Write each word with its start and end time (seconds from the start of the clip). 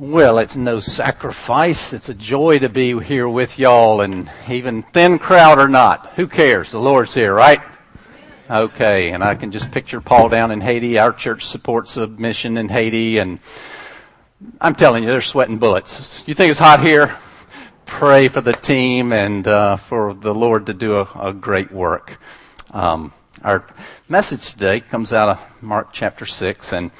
Well, 0.00 0.38
it's 0.38 0.56
no 0.56 0.80
sacrifice. 0.80 1.92
It's 1.92 2.08
a 2.08 2.14
joy 2.14 2.60
to 2.60 2.70
be 2.70 2.98
here 3.00 3.28
with 3.28 3.58
y'all 3.58 4.00
and 4.00 4.30
even 4.48 4.82
thin 4.82 5.18
crowd 5.18 5.58
or 5.58 5.68
not. 5.68 6.14
Who 6.14 6.26
cares? 6.26 6.70
The 6.70 6.80
Lord's 6.80 7.12
here, 7.12 7.34
right? 7.34 7.60
Okay, 8.48 9.10
and 9.10 9.22
I 9.22 9.34
can 9.34 9.50
just 9.50 9.70
picture 9.70 10.00
Paul 10.00 10.30
down 10.30 10.52
in 10.52 10.62
Haiti. 10.62 10.98
Our 10.98 11.12
church 11.12 11.44
supports 11.44 11.98
a 11.98 12.06
mission 12.06 12.56
in 12.56 12.70
Haiti 12.70 13.18
and 13.18 13.40
I'm 14.58 14.74
telling 14.74 15.04
you, 15.04 15.10
they're 15.10 15.20
sweating 15.20 15.58
bullets. 15.58 16.24
You 16.26 16.32
think 16.32 16.48
it's 16.48 16.58
hot 16.58 16.80
here? 16.80 17.14
Pray 17.84 18.28
for 18.28 18.40
the 18.40 18.54
team 18.54 19.12
and 19.12 19.46
uh, 19.46 19.76
for 19.76 20.14
the 20.14 20.34
Lord 20.34 20.64
to 20.64 20.72
do 20.72 21.00
a, 21.00 21.28
a 21.28 21.34
great 21.34 21.70
work. 21.70 22.18
Um, 22.70 23.12
our 23.44 23.66
message 24.08 24.52
today 24.52 24.80
comes 24.80 25.12
out 25.12 25.28
of 25.28 25.62
Mark 25.62 25.92
chapter 25.92 26.24
6 26.24 26.72
and 26.72 26.90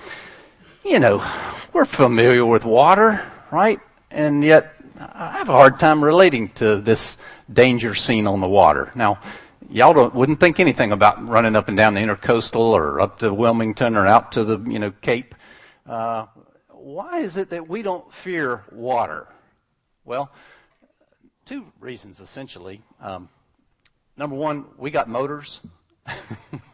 you 0.90 0.98
know, 0.98 1.24
we're 1.72 1.84
familiar 1.84 2.44
with 2.44 2.64
water, 2.64 3.24
right? 3.52 3.78
And 4.10 4.42
yet 4.42 4.74
I 4.98 5.38
have 5.38 5.48
a 5.48 5.52
hard 5.52 5.78
time 5.78 6.02
relating 6.02 6.48
to 6.54 6.80
this 6.80 7.16
danger 7.52 7.94
scene 7.94 8.26
on 8.26 8.40
the 8.40 8.48
water. 8.48 8.90
Now, 8.96 9.20
y'all 9.70 10.08
wouldn't 10.08 10.40
think 10.40 10.58
anything 10.58 10.90
about 10.90 11.24
running 11.28 11.54
up 11.54 11.68
and 11.68 11.76
down 11.76 11.94
the 11.94 12.00
intercoastal 12.00 12.72
or 12.72 13.00
up 13.00 13.20
to 13.20 13.32
Wilmington 13.32 13.94
or 13.94 14.04
out 14.04 14.32
to 14.32 14.42
the, 14.42 14.58
you 14.68 14.80
know, 14.80 14.90
Cape. 15.00 15.36
Uh, 15.86 16.26
why 16.70 17.20
is 17.20 17.36
it 17.36 17.50
that 17.50 17.68
we 17.68 17.82
don't 17.82 18.12
fear 18.12 18.64
water? 18.72 19.28
Well, 20.04 20.32
two 21.44 21.66
reasons 21.78 22.18
essentially. 22.18 22.82
Um, 23.00 23.28
number 24.16 24.34
one, 24.34 24.64
we 24.76 24.90
got 24.90 25.08
motors. 25.08 25.60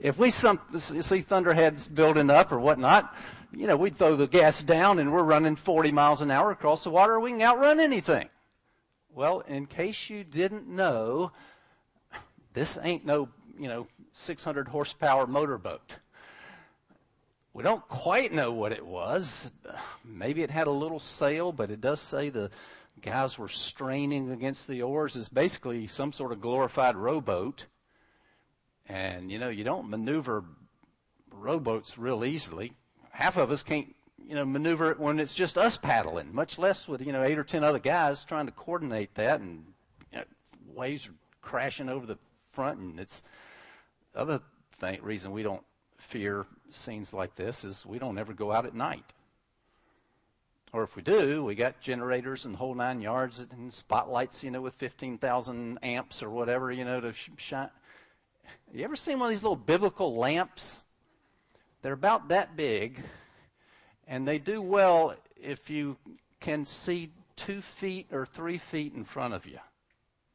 if 0.00 0.18
we 0.18 0.30
see 0.30 1.20
thunderheads 1.20 1.86
building 1.86 2.30
up 2.30 2.52
or 2.52 2.58
whatnot, 2.58 3.14
you 3.52 3.66
know, 3.66 3.76
we 3.76 3.90
throw 3.90 4.16
the 4.16 4.26
gas 4.26 4.62
down 4.62 4.98
and 4.98 5.12
we're 5.12 5.22
running 5.22 5.56
40 5.56 5.92
miles 5.92 6.20
an 6.20 6.30
hour 6.30 6.50
across 6.50 6.84
the 6.84 6.90
water, 6.90 7.20
we 7.20 7.30
can 7.30 7.42
outrun 7.42 7.80
anything. 7.80 8.28
Well, 9.12 9.40
in 9.40 9.66
case 9.66 10.08
you 10.08 10.24
didn't 10.24 10.68
know, 10.68 11.32
this 12.52 12.78
ain't 12.82 13.04
no, 13.04 13.28
you 13.58 13.68
know, 13.68 13.88
600 14.12 14.68
horsepower 14.68 15.26
motorboat. 15.26 15.96
We 17.52 17.64
don't 17.64 17.86
quite 17.88 18.32
know 18.32 18.52
what 18.52 18.70
it 18.70 18.86
was. 18.86 19.50
Maybe 20.04 20.42
it 20.42 20.50
had 20.50 20.68
a 20.68 20.72
little 20.72 21.00
sail, 21.00 21.50
but 21.50 21.72
it 21.72 21.80
does 21.80 22.00
say 22.00 22.30
the 22.30 22.50
guys 23.02 23.36
were 23.36 23.48
straining 23.48 24.30
against 24.30 24.68
the 24.68 24.82
oars. 24.82 25.16
It's 25.16 25.28
basically 25.28 25.88
some 25.88 26.12
sort 26.12 26.30
of 26.30 26.40
glorified 26.40 26.96
rowboat. 26.96 27.66
And, 28.90 29.30
you 29.30 29.38
know, 29.38 29.50
you 29.50 29.62
don't 29.62 29.88
maneuver 29.88 30.44
rowboats 31.30 31.96
real 31.96 32.24
easily. 32.24 32.72
Half 33.12 33.36
of 33.36 33.52
us 33.52 33.62
can't, 33.62 33.94
you 34.26 34.34
know, 34.34 34.44
maneuver 34.44 34.90
it 34.90 34.98
when 34.98 35.20
it's 35.20 35.32
just 35.32 35.56
us 35.56 35.78
paddling, 35.78 36.34
much 36.34 36.58
less 36.58 36.88
with, 36.88 37.00
you 37.00 37.12
know, 37.12 37.22
eight 37.22 37.38
or 37.38 37.44
ten 37.44 37.62
other 37.62 37.78
guys 37.78 38.24
trying 38.24 38.46
to 38.46 38.52
coordinate 38.52 39.14
that 39.14 39.40
and 39.40 39.64
you 40.12 40.18
know, 40.18 40.24
waves 40.74 41.06
are 41.06 41.14
crashing 41.40 41.88
over 41.88 42.04
the 42.04 42.18
front 42.50 42.80
and 42.80 42.98
it's 42.98 43.22
the 44.12 44.20
other 44.20 44.40
thing, 44.80 45.00
reason 45.02 45.30
we 45.30 45.44
don't 45.44 45.62
fear 45.96 46.44
scenes 46.72 47.14
like 47.14 47.36
this 47.36 47.62
is 47.62 47.86
we 47.86 48.00
don't 48.00 48.18
ever 48.18 48.32
go 48.32 48.50
out 48.50 48.66
at 48.66 48.74
night. 48.74 49.04
Or 50.72 50.82
if 50.82 50.96
we 50.96 51.02
do, 51.02 51.44
we 51.44 51.54
got 51.54 51.80
generators 51.80 52.44
and 52.44 52.56
whole 52.56 52.74
nine 52.74 53.00
yards 53.00 53.38
and 53.38 53.72
spotlights, 53.72 54.42
you 54.42 54.50
know, 54.50 54.60
with 54.60 54.74
15,000 54.74 55.78
amps 55.82 56.24
or 56.24 56.30
whatever, 56.30 56.72
you 56.72 56.84
know, 56.84 57.00
to 57.00 57.12
shine. 57.36 57.70
You 58.72 58.84
ever 58.84 58.96
seen 58.96 59.18
one 59.18 59.28
of 59.28 59.30
these 59.30 59.42
little 59.42 59.56
biblical 59.56 60.16
lamps? 60.16 60.80
They're 61.82 61.92
about 61.92 62.28
that 62.28 62.56
big, 62.56 63.02
and 64.06 64.28
they 64.28 64.38
do 64.38 64.60
well 64.60 65.14
if 65.36 65.70
you 65.70 65.96
can 66.40 66.64
see 66.64 67.12
two 67.36 67.60
feet 67.62 68.06
or 68.12 68.26
three 68.26 68.58
feet 68.58 68.94
in 68.94 69.04
front 69.04 69.34
of 69.34 69.46
you. 69.46 69.58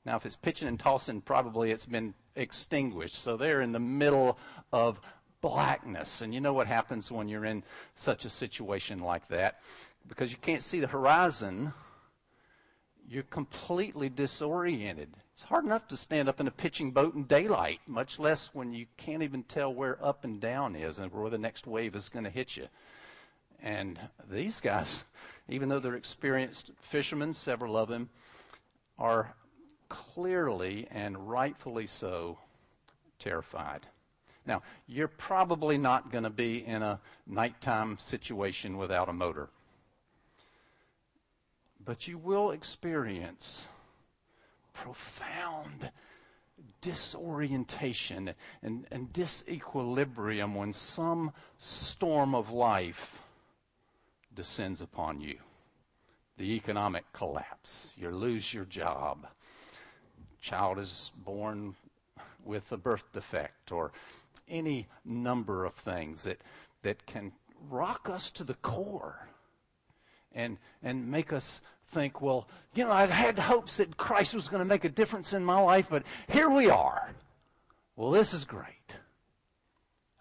Now, 0.05 0.17
if 0.17 0.25
it's 0.25 0.35
pitching 0.35 0.67
and 0.67 0.79
tossing, 0.79 1.21
probably 1.21 1.71
it's 1.71 1.85
been 1.85 2.13
extinguished. 2.35 3.15
So 3.15 3.37
they're 3.37 3.61
in 3.61 3.71
the 3.71 3.79
middle 3.79 4.37
of 4.71 4.99
blackness. 5.41 6.21
And 6.21 6.33
you 6.33 6.41
know 6.41 6.53
what 6.53 6.67
happens 6.67 7.11
when 7.11 7.27
you're 7.27 7.45
in 7.45 7.63
such 7.95 8.25
a 8.25 8.29
situation 8.29 8.99
like 8.99 9.27
that? 9.29 9.61
Because 10.07 10.31
you 10.31 10.37
can't 10.37 10.63
see 10.63 10.79
the 10.79 10.87
horizon, 10.87 11.73
you're 13.09 13.23
completely 13.23 14.09
disoriented. 14.09 15.09
It's 15.33 15.43
hard 15.43 15.65
enough 15.65 15.87
to 15.89 15.97
stand 15.97 16.29
up 16.29 16.39
in 16.39 16.47
a 16.47 16.51
pitching 16.51 16.91
boat 16.91 17.13
in 17.13 17.25
daylight, 17.25 17.81
much 17.87 18.19
less 18.19 18.51
when 18.53 18.73
you 18.73 18.85
can't 18.97 19.23
even 19.23 19.43
tell 19.43 19.73
where 19.73 20.03
up 20.03 20.23
and 20.23 20.39
down 20.39 20.75
is 20.75 20.99
and 20.99 21.11
where 21.11 21.29
the 21.29 21.37
next 21.37 21.67
wave 21.67 21.95
is 21.95 22.09
going 22.09 22.23
to 22.23 22.31
hit 22.31 22.55
you. 22.55 22.67
And 23.61 23.99
these 24.29 24.61
guys, 24.61 25.03
even 25.49 25.69
though 25.69 25.79
they're 25.79 25.95
experienced 25.95 26.71
fishermen, 26.79 27.33
several 27.33 27.77
of 27.77 27.89
them, 27.89 28.09
are 28.97 29.35
clearly 29.89 30.87
and 30.89 31.29
rightfully 31.29 31.87
so 31.87 32.37
terrified. 33.19 33.85
Now, 34.45 34.61
you're 34.87 35.07
probably 35.07 35.77
not 35.77 36.11
going 36.11 36.23
to 36.23 36.29
be 36.29 36.65
in 36.65 36.81
a 36.81 36.99
nighttime 37.27 37.97
situation 37.97 38.77
without 38.77 39.09
a 39.09 39.13
motor. 39.13 39.49
But 41.85 42.07
you 42.07 42.17
will 42.17 42.51
experience 42.51 43.67
profound 44.73 45.91
disorientation 46.81 48.33
and, 48.61 48.85
and 48.91 49.13
disequilibrium 49.13 50.55
when 50.55 50.73
some 50.73 51.31
storm 51.57 52.35
of 52.35 52.51
life 52.51 53.19
descends 54.33 54.81
upon 54.81 55.21
you. 55.21 55.37
The 56.37 56.55
economic 56.55 57.05
collapse, 57.13 57.89
you 57.95 58.09
lose 58.09 58.53
your 58.53 58.65
job, 58.65 59.27
child 60.41 60.79
is 60.79 61.11
born 61.15 61.75
with 62.43 62.71
a 62.71 62.77
birth 62.77 63.11
defect, 63.13 63.71
or 63.71 63.91
any 64.47 64.87
number 65.03 65.65
of 65.65 65.73
things 65.73 66.23
that, 66.23 66.39
that 66.83 67.05
can 67.05 67.31
rock 67.69 68.09
us 68.09 68.29
to 68.31 68.43
the 68.43 68.53
core 68.55 69.27
and, 70.33 70.57
and 70.83 71.09
make 71.09 71.33
us 71.33 71.61
think, 71.91 72.21
well, 72.21 72.47
you 72.73 72.83
know, 72.83 72.91
I'd 72.91 73.09
had 73.09 73.39
hopes 73.39 73.77
that 73.77 73.97
Christ 73.97 74.33
was 74.33 74.49
going 74.49 74.59
to 74.59 74.65
make 74.65 74.83
a 74.83 74.89
difference 74.89 75.33
in 75.33 75.43
my 75.43 75.59
life, 75.59 75.87
but 75.89 76.03
here 76.27 76.49
we 76.49 76.69
are. 76.69 77.13
Well, 77.95 78.11
this 78.11 78.33
is 78.33 78.45
great. 78.45 78.67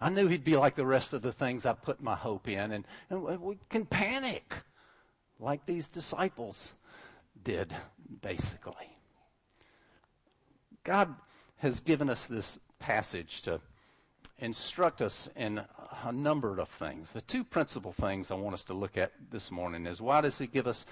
I 0.00 0.10
knew 0.10 0.28
he'd 0.28 0.44
be 0.44 0.56
like 0.56 0.74
the 0.74 0.86
rest 0.86 1.12
of 1.12 1.22
the 1.22 1.32
things 1.32 1.66
I 1.66 1.72
put 1.72 2.02
my 2.02 2.14
hope 2.14 2.48
in, 2.48 2.72
and, 2.72 2.84
and 3.10 3.22
we 3.22 3.58
can 3.70 3.86
panic 3.86 4.54
like 5.40 5.64
these 5.66 5.88
disciples 5.88 6.72
did, 7.42 7.74
basically. 8.20 8.90
God 10.84 11.14
has 11.56 11.80
given 11.80 12.10
us 12.10 12.26
this 12.26 12.58
passage 12.78 13.42
to 13.42 13.60
instruct 14.38 15.00
us 15.00 15.28
in 15.36 15.62
a 16.04 16.12
number 16.12 16.58
of 16.58 16.68
things. 16.68 17.12
The 17.12 17.20
two 17.20 17.44
principal 17.44 17.92
things 17.92 18.30
I 18.30 18.34
want 18.34 18.54
us 18.54 18.64
to 18.64 18.74
look 18.74 18.96
at 18.96 19.12
this 19.30 19.50
morning 19.50 19.86
is 19.86 20.00
why 20.00 20.20
does 20.20 20.38
he 20.38 20.46
give 20.46 20.66
us, 20.66 20.86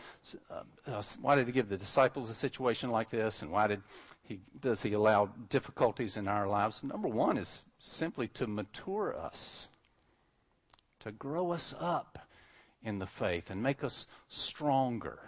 uh, 0.51 1.03
why 1.21 1.35
did 1.35 1.47
he 1.47 1.53
give 1.53 1.69
the 1.69 1.77
disciples 1.77 2.31
a 2.31 2.35
situation 2.35 2.91
like 2.91 3.11
this, 3.11 3.43
and 3.43 3.51
why 3.51 3.67
did 3.67 3.83
he 4.23 4.41
does 4.61 4.83
he 4.83 4.93
allow 4.93 5.27
difficulties 5.49 6.17
in 6.17 6.29
our 6.29 6.47
lives? 6.47 6.85
Number 6.85 7.09
one 7.09 7.37
is 7.37 7.65
simply 7.79 8.29
to 8.29 8.47
mature 8.47 9.17
us, 9.19 9.69
to 11.01 11.11
grow 11.11 11.51
us 11.51 11.75
up 11.79 12.19
in 12.83 12.99
the 12.99 13.07
faith 13.07 13.51
and 13.51 13.63
make 13.63 13.83
us 13.83 14.07
stronger. 14.29 15.19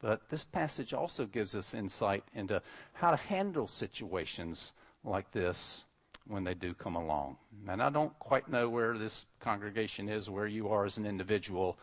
But 0.00 0.28
this 0.30 0.42
passage 0.42 0.92
also 0.92 1.26
gives 1.26 1.54
us 1.54 1.74
insight 1.74 2.24
into 2.34 2.60
how 2.94 3.12
to 3.12 3.16
handle 3.16 3.68
situations 3.68 4.72
like 5.04 5.30
this 5.30 5.84
when 6.26 6.44
they 6.44 6.54
do 6.54 6.74
come 6.74 6.96
along. 6.96 7.36
And 7.68 7.82
I 7.82 7.90
don't 7.90 8.16
quite 8.18 8.48
know 8.48 8.68
where 8.68 8.96
this 8.96 9.26
congregation 9.40 10.08
is, 10.08 10.30
where 10.30 10.46
you 10.46 10.68
are 10.68 10.84
as 10.84 10.96
an 10.96 11.06
individual, 11.06 11.78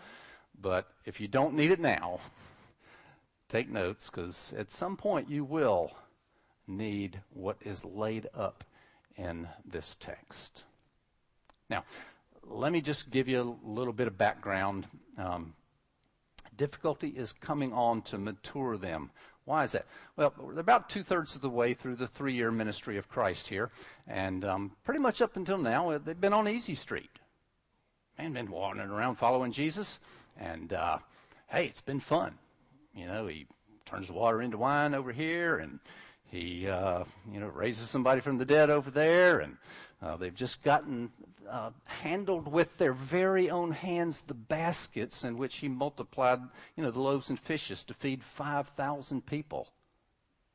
but 0.62 0.88
if 1.06 1.20
you 1.20 1.28
don't 1.28 1.54
need 1.54 1.72
it 1.72 1.80
now, 1.80 2.20
take 3.48 3.70
notes 3.70 4.10
because 4.10 4.54
at 4.58 4.72
some 4.72 4.98
point 4.98 5.30
you 5.30 5.44
will 5.44 5.92
need 6.68 7.20
what 7.34 7.58
is 7.62 7.84
laid 7.84 8.28
up 8.36 8.64
in 9.18 9.48
this 9.66 9.96
text. 10.00 10.64
Now, 11.70 11.84
let 12.44 12.72
me 12.72 12.82
just 12.82 13.10
give 13.12 13.28
you 13.28 13.42
a 13.42 13.68
little 13.68 13.94
bit 13.94 14.08
of 14.08 14.18
background. 14.18 14.88
Um, 15.18 15.54
difficulty 16.58 17.10
is 17.10 17.34
coming 17.34 17.74
on 17.74 18.02
to 18.04 18.18
mature 18.18 18.78
them 18.78 19.12
why 19.50 19.64
is 19.64 19.72
that? 19.72 19.88
Well, 20.16 20.32
they're 20.52 20.60
about 20.60 20.90
two 20.90 21.02
thirds 21.02 21.34
of 21.34 21.42
the 21.42 21.50
way 21.50 21.74
through 21.74 21.96
the 21.96 22.06
three 22.06 22.36
year 22.36 22.52
ministry 22.52 22.98
of 22.98 23.10
Christ 23.10 23.48
here. 23.48 23.72
And 24.08 24.46
um, 24.46 24.74
pretty 24.84 25.00
much 25.00 25.24
up 25.24 25.36
until 25.38 25.58
now, 25.58 25.90
uh, 25.90 25.98
they've 25.98 26.22
been 26.22 26.34
on 26.34 26.48
easy 26.48 26.76
street. 26.76 27.10
And 28.20 28.36
been 28.36 28.52
wandering 28.52 28.92
around 28.92 29.16
following 29.16 29.52
Jesus. 29.52 30.00
And 30.38 30.72
uh, 30.72 31.00
hey, 31.48 31.66
it's 31.66 31.82
been 31.82 32.00
fun. 32.00 32.38
You 32.94 33.08
know, 33.08 33.26
he 33.26 33.48
turns 33.88 34.12
water 34.12 34.40
into 34.40 34.60
wine 34.60 34.94
over 34.94 35.12
here, 35.12 35.58
and 35.58 35.80
he, 36.26 36.68
uh, 36.68 37.06
you 37.32 37.40
know, 37.40 37.48
raises 37.48 37.90
somebody 37.90 38.22
from 38.22 38.38
the 38.38 38.46
dead 38.46 38.70
over 38.70 38.92
there, 38.92 39.40
and 39.40 39.58
Uh, 40.02 40.16
they've 40.16 40.36
just 40.36 40.64
gotten 40.64 41.12
uh, 41.50 41.72
handled 41.86 42.52
with 42.52 42.78
their 42.78 42.94
very 42.94 43.50
own 43.50 43.72
hands 43.72 44.24
the 44.28 44.34
baskets 44.34 45.24
in 45.24 45.38
which 45.38 45.58
he 45.58 45.68
multiplied, 45.68 46.40
you 46.78 46.84
know, 46.84 46.92
the 46.92 47.00
loaves 47.00 47.30
and 47.30 47.40
fishes 47.40 47.84
to 47.84 47.94
feed 47.94 48.24
5,000 48.24 49.26
people. 49.26 49.68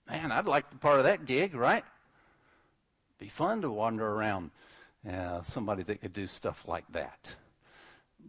Man, 0.09 0.33
I'd 0.33 0.47
like 0.47 0.71
to 0.71 0.77
part 0.77 0.99
of 0.99 1.05
that 1.05 1.27
gig, 1.27 1.55
right? 1.55 1.85
Be 3.19 3.29
fun 3.29 3.63
to 3.63 3.71
wander 3.71 4.07
around 4.07 4.51
uh, 5.11 5.43
somebody 5.43 5.83
that 5.85 6.01
could 6.01 6.13
do 6.13 6.27
stuff 6.27 6.67
like 6.67 6.85
that. 6.93 7.33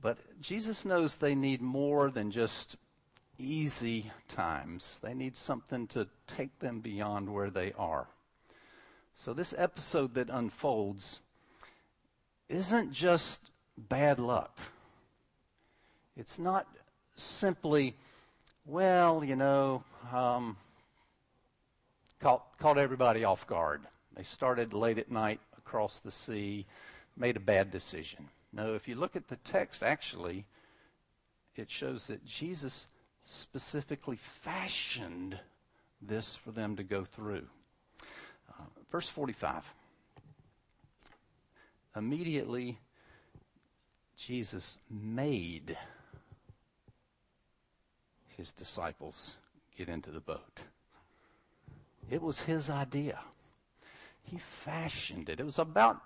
But 0.01 0.17
Jesus 0.41 0.83
knows 0.83 1.15
they 1.15 1.35
need 1.35 1.62
more 1.62 2.12
than 2.12 2.31
just 2.31 2.75
easy 3.38 4.12
times. 4.27 5.00
They 5.01 5.13
need 5.13 5.38
something 5.38 5.88
to 5.88 6.07
take 6.27 6.59
them 6.59 6.79
beyond 6.81 7.29
where 7.29 7.50
they 7.50 7.73
are. 7.77 8.07
So 9.15 9.33
this 9.33 9.53
episode 9.57 10.13
that 10.15 10.29
unfolds 10.29 11.21
isn't 12.50 12.91
just 12.91 13.41
bad 13.77 14.19
luck. 14.19 14.57
It's 16.17 16.38
not 16.38 16.67
simply, 17.15 17.95
well, 18.65 19.23
you 19.23 19.35
know, 19.35 19.83
um, 20.13 20.57
caught, 22.19 22.57
caught 22.59 22.77
everybody 22.77 23.23
off 23.23 23.47
guard. 23.47 23.81
They 24.15 24.23
started 24.23 24.73
late 24.73 24.97
at 24.97 25.09
night 25.09 25.39
across 25.57 26.00
the 26.00 26.12
sea, 26.12 26.65
made 27.17 27.38
a 27.38 27.41
bad 27.41 27.71
decision. 27.71 28.29
No, 28.53 28.75
if 28.75 28.88
you 28.88 28.95
look 28.95 29.15
at 29.15 29.27
the 29.29 29.38
text, 29.38 29.81
actually, 29.81 30.45
it 31.56 31.69
shows 31.69 32.07
that 32.07 32.25
Jesus 32.25 32.88
specifically 33.23 34.17
fashioned 34.17 35.39
this 36.01 36.35
for 36.35 36.51
them 36.51 36.75
to 36.75 36.83
go 36.83 37.03
through. 37.03 37.47
Uh, 38.50 38.63
verse 38.92 39.10
45. 39.10 39.64
Immediately, 41.96 42.80
Jesus 44.18 44.78
made 44.90 45.78
his 48.36 48.52
disciples 48.52 49.38
get 49.78 49.88
into 49.90 50.12
the 50.12 50.20
boat. 50.20 50.62
It 52.10 52.22
was 52.22 52.40
his 52.40 52.70
idea. 52.70 53.20
He 54.24 54.38
fashioned 54.38 55.30
it. 55.30 55.40
It 55.40 55.46
was 55.46 55.60
about, 55.60 56.02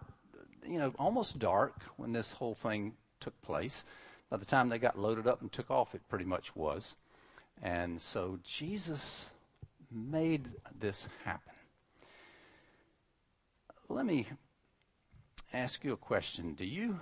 you 0.67 0.77
know, 0.77 0.93
almost 0.99 1.39
dark 1.39 1.81
when 1.97 2.13
this 2.13 2.33
whole 2.33 2.55
thing 2.55 2.93
took 3.19 3.39
place. 3.41 3.83
By 4.29 4.37
the 4.37 4.45
time 4.45 4.69
they 4.69 4.77
got 4.77 4.97
loaded 4.97 5.27
up 5.27 5.41
and 5.41 5.51
took 5.51 5.71
off, 5.71 5.95
it 5.95 6.07
pretty 6.07 6.25
much 6.25 6.55
was. 6.55 6.95
And 7.61 7.99
so 7.99 8.39
Jesus 8.43 9.29
made 9.91 10.49
this 10.79 11.07
happen. 11.25 11.53
Let 13.91 14.05
me 14.05 14.27
ask 15.51 15.83
you 15.83 15.93
a 15.93 15.97
question. 15.97 16.53
Do 16.53 16.63
you 16.63 16.99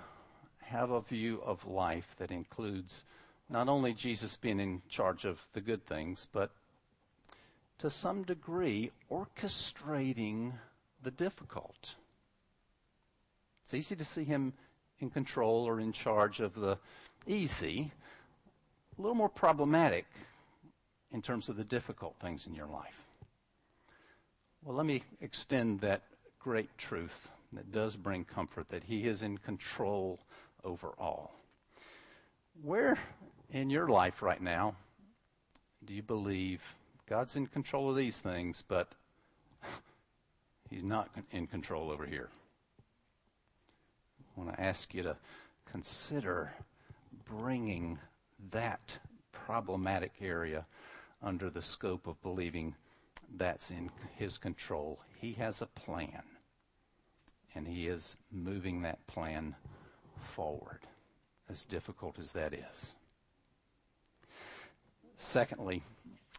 have 0.62 0.90
a 0.90 1.02
view 1.02 1.42
of 1.44 1.66
life 1.66 2.16
that 2.16 2.30
includes 2.30 3.04
not 3.50 3.68
only 3.68 3.92
Jesus 3.92 4.38
being 4.38 4.58
in 4.58 4.80
charge 4.88 5.26
of 5.26 5.38
the 5.52 5.60
good 5.60 5.84
things, 5.84 6.26
but 6.32 6.50
to 7.80 7.90
some 7.90 8.22
degree 8.22 8.90
orchestrating 9.10 10.54
the 11.02 11.10
difficult? 11.10 11.96
It's 13.64 13.74
easy 13.74 13.94
to 13.94 14.04
see 14.04 14.24
him 14.24 14.54
in 14.98 15.10
control 15.10 15.68
or 15.68 15.80
in 15.80 15.92
charge 15.92 16.40
of 16.40 16.54
the 16.54 16.78
easy, 17.26 17.92
a 18.98 19.02
little 19.02 19.14
more 19.14 19.28
problematic 19.28 20.06
in 21.12 21.20
terms 21.20 21.50
of 21.50 21.58
the 21.58 21.64
difficult 21.64 22.16
things 22.18 22.46
in 22.46 22.54
your 22.54 22.66
life. 22.66 23.04
Well, 24.64 24.74
let 24.74 24.86
me 24.86 25.04
extend 25.20 25.80
that 25.80 26.02
great 26.38 26.76
truth 26.78 27.28
that 27.52 27.72
does 27.72 27.96
bring 27.96 28.24
comfort 28.24 28.68
that 28.68 28.84
He 28.84 29.06
is 29.06 29.22
in 29.22 29.38
control 29.38 30.20
over 30.64 30.88
all. 30.98 31.34
Where 32.62 32.98
in 33.50 33.70
your 33.70 33.88
life 33.88 34.22
right 34.22 34.40
now 34.40 34.74
do 35.84 35.94
you 35.94 36.02
believe 36.02 36.62
God's 37.08 37.36
in 37.36 37.46
control 37.46 37.90
of 37.90 37.96
these 37.96 38.18
things, 38.18 38.62
but 38.66 38.88
He's 40.68 40.82
not 40.82 41.08
in 41.30 41.46
control 41.46 41.90
over 41.90 42.04
here? 42.04 42.28
I 44.36 44.40
want 44.40 44.54
to 44.54 44.60
ask 44.60 44.92
you 44.94 45.02
to 45.02 45.16
consider 45.70 46.52
bringing 47.24 47.98
that 48.50 48.98
problematic 49.32 50.12
area 50.20 50.66
under 51.22 51.50
the 51.50 51.62
scope 51.62 52.06
of 52.06 52.20
believing 52.22 52.74
that's 53.36 53.70
in 53.70 53.90
his 54.16 54.38
control. 54.38 55.00
He 55.20 55.32
has 55.34 55.60
a 55.60 55.66
plan, 55.66 56.22
and 57.54 57.66
he 57.66 57.88
is 57.88 58.16
moving 58.30 58.82
that 58.82 59.06
plan 59.06 59.54
forward, 60.20 60.80
as 61.48 61.64
difficult 61.64 62.18
as 62.18 62.32
that 62.32 62.54
is. 62.54 62.94
Secondly, 65.16 65.82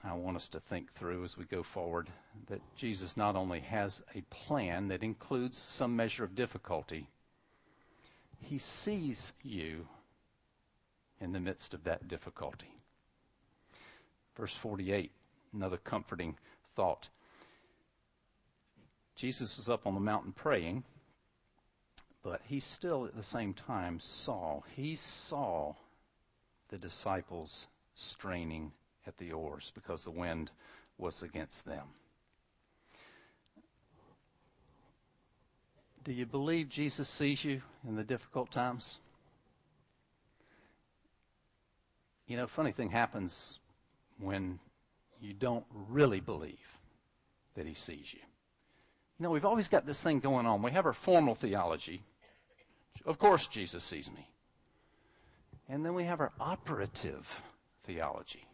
I 0.03 0.13
want 0.13 0.37
us 0.37 0.47
to 0.49 0.59
think 0.59 0.93
through 0.93 1.25
as 1.25 1.37
we 1.37 1.43
go 1.43 1.61
forward 1.61 2.09
that 2.47 2.61
Jesus 2.75 3.17
not 3.17 3.35
only 3.35 3.59
has 3.59 4.01
a 4.15 4.21
plan 4.29 4.87
that 4.87 5.03
includes 5.03 5.57
some 5.57 5.95
measure 5.95 6.23
of 6.23 6.35
difficulty, 6.35 7.07
he 8.41 8.57
sees 8.57 9.33
you 9.43 9.87
in 11.19 11.33
the 11.33 11.39
midst 11.41 11.73
of 11.73 11.83
that 11.83 12.07
difficulty. 12.07 12.73
Verse 14.37 14.53
48, 14.53 15.11
another 15.53 15.77
comforting 15.77 16.37
thought. 16.79 17.09
Jesus 19.13 19.57
was 19.57 19.67
up 19.67 19.85
on 19.85 19.95
the 19.95 19.99
mountain 19.99 20.31
praying, 20.31 20.85
but 22.23 22.39
he 22.45 22.61
still 22.61 23.05
at 23.05 23.17
the 23.17 23.21
same 23.21 23.53
time 23.53 23.99
saw, 23.99 24.61
he 24.77 24.95
saw 24.95 25.73
the 26.69 26.77
disciples 26.77 27.67
straining 27.95 28.71
at 29.05 29.17
the 29.17 29.33
oars 29.33 29.73
because 29.75 30.05
the 30.05 30.09
wind 30.09 30.51
was 30.97 31.21
against 31.21 31.65
them. 31.65 31.83
Do 36.05 36.13
you 36.13 36.25
believe 36.25 36.69
Jesus 36.69 37.09
sees 37.09 37.43
you 37.43 37.61
in 37.85 37.97
the 37.97 38.05
difficult 38.05 38.51
times? 38.51 38.99
You 42.25 42.37
know, 42.37 42.47
funny 42.47 42.71
thing 42.71 42.89
happens 42.89 43.59
when 44.17 44.59
you 45.21 45.33
don't 45.33 45.65
really 45.89 46.19
believe 46.19 46.79
that 47.55 47.65
he 47.65 47.73
sees 47.73 48.13
you. 48.13 48.19
You 49.19 49.23
know, 49.23 49.31
we've 49.31 49.45
always 49.45 49.67
got 49.67 49.85
this 49.85 49.99
thing 49.99 50.19
going 50.19 50.45
on. 50.45 50.61
We 50.61 50.71
have 50.71 50.85
our 50.85 50.93
formal 50.93 51.35
theology. 51.35 52.03
Of 53.05 53.19
course, 53.19 53.47
Jesus 53.47 53.83
sees 53.83 54.09
me. 54.09 54.29
And 55.67 55.85
then 55.85 55.93
we 55.93 56.05
have 56.05 56.19
our 56.19 56.31
operative 56.39 57.41
theology. 57.83 58.45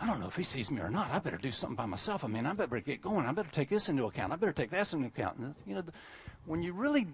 I 0.00 0.06
don't 0.06 0.20
know 0.20 0.28
if 0.28 0.36
he 0.36 0.44
sees 0.44 0.70
me 0.70 0.80
or 0.80 0.90
not. 0.90 1.10
I 1.10 1.18
better 1.18 1.38
do 1.38 1.50
something 1.50 1.74
by 1.74 1.86
myself. 1.86 2.22
I 2.22 2.28
mean, 2.28 2.46
I 2.46 2.52
better 2.52 2.78
get 2.80 3.02
going. 3.02 3.26
I 3.26 3.32
better 3.32 3.50
take 3.50 3.68
this 3.68 3.88
into 3.88 4.04
account. 4.04 4.32
I 4.32 4.36
better 4.36 4.52
take 4.52 4.70
that 4.70 4.92
into 4.92 5.06
account. 5.06 5.38
And, 5.38 5.54
you 5.66 5.74
know, 5.74 5.82
when 6.46 6.62
you 6.62 6.72
really, 6.72 7.08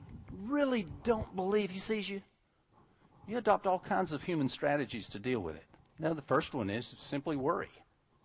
really 0.46 0.86
don't 1.02 1.34
believe 1.34 1.70
he 1.70 1.78
sees 1.78 2.08
you, 2.08 2.20
you 3.26 3.38
adopt 3.38 3.66
all 3.66 3.78
kinds 3.78 4.12
of 4.12 4.22
human 4.22 4.50
strategies 4.50 5.08
to 5.10 5.18
deal 5.18 5.40
with 5.40 5.56
it. 5.56 5.64
Now, 5.98 6.12
the 6.12 6.22
first 6.22 6.52
one 6.52 6.68
is 6.68 6.94
simply 6.98 7.36
worry. 7.36 7.70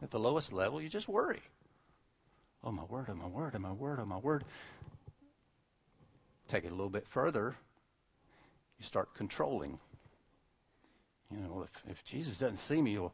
At 0.02 0.12
the 0.12 0.20
lowest 0.20 0.54
level, 0.54 0.82
you 0.82 0.90
just 0.90 1.08
worry. 1.08 1.42
Oh, 2.64 2.72
my 2.72 2.84
word, 2.84 3.08
oh, 3.10 3.16
my 3.16 3.28
word, 3.28 3.54
oh, 3.56 3.60
my 3.60 3.72
word, 3.72 4.00
oh, 4.02 4.06
my 4.06 4.18
word. 4.18 4.46
Take 6.48 6.66
it 6.66 6.72
a 6.72 6.76
little 6.76 6.90
bit 6.90 7.08
further, 7.08 7.56
you 8.80 8.86
start 8.86 9.14
controlling. 9.14 9.78
You 11.32 11.38
know, 11.38 11.64
if, 11.64 11.92
if 11.92 12.04
Jesus 12.04 12.40
doesn't 12.40 12.58
see 12.58 12.82
me, 12.82 12.98
well, 12.98 13.14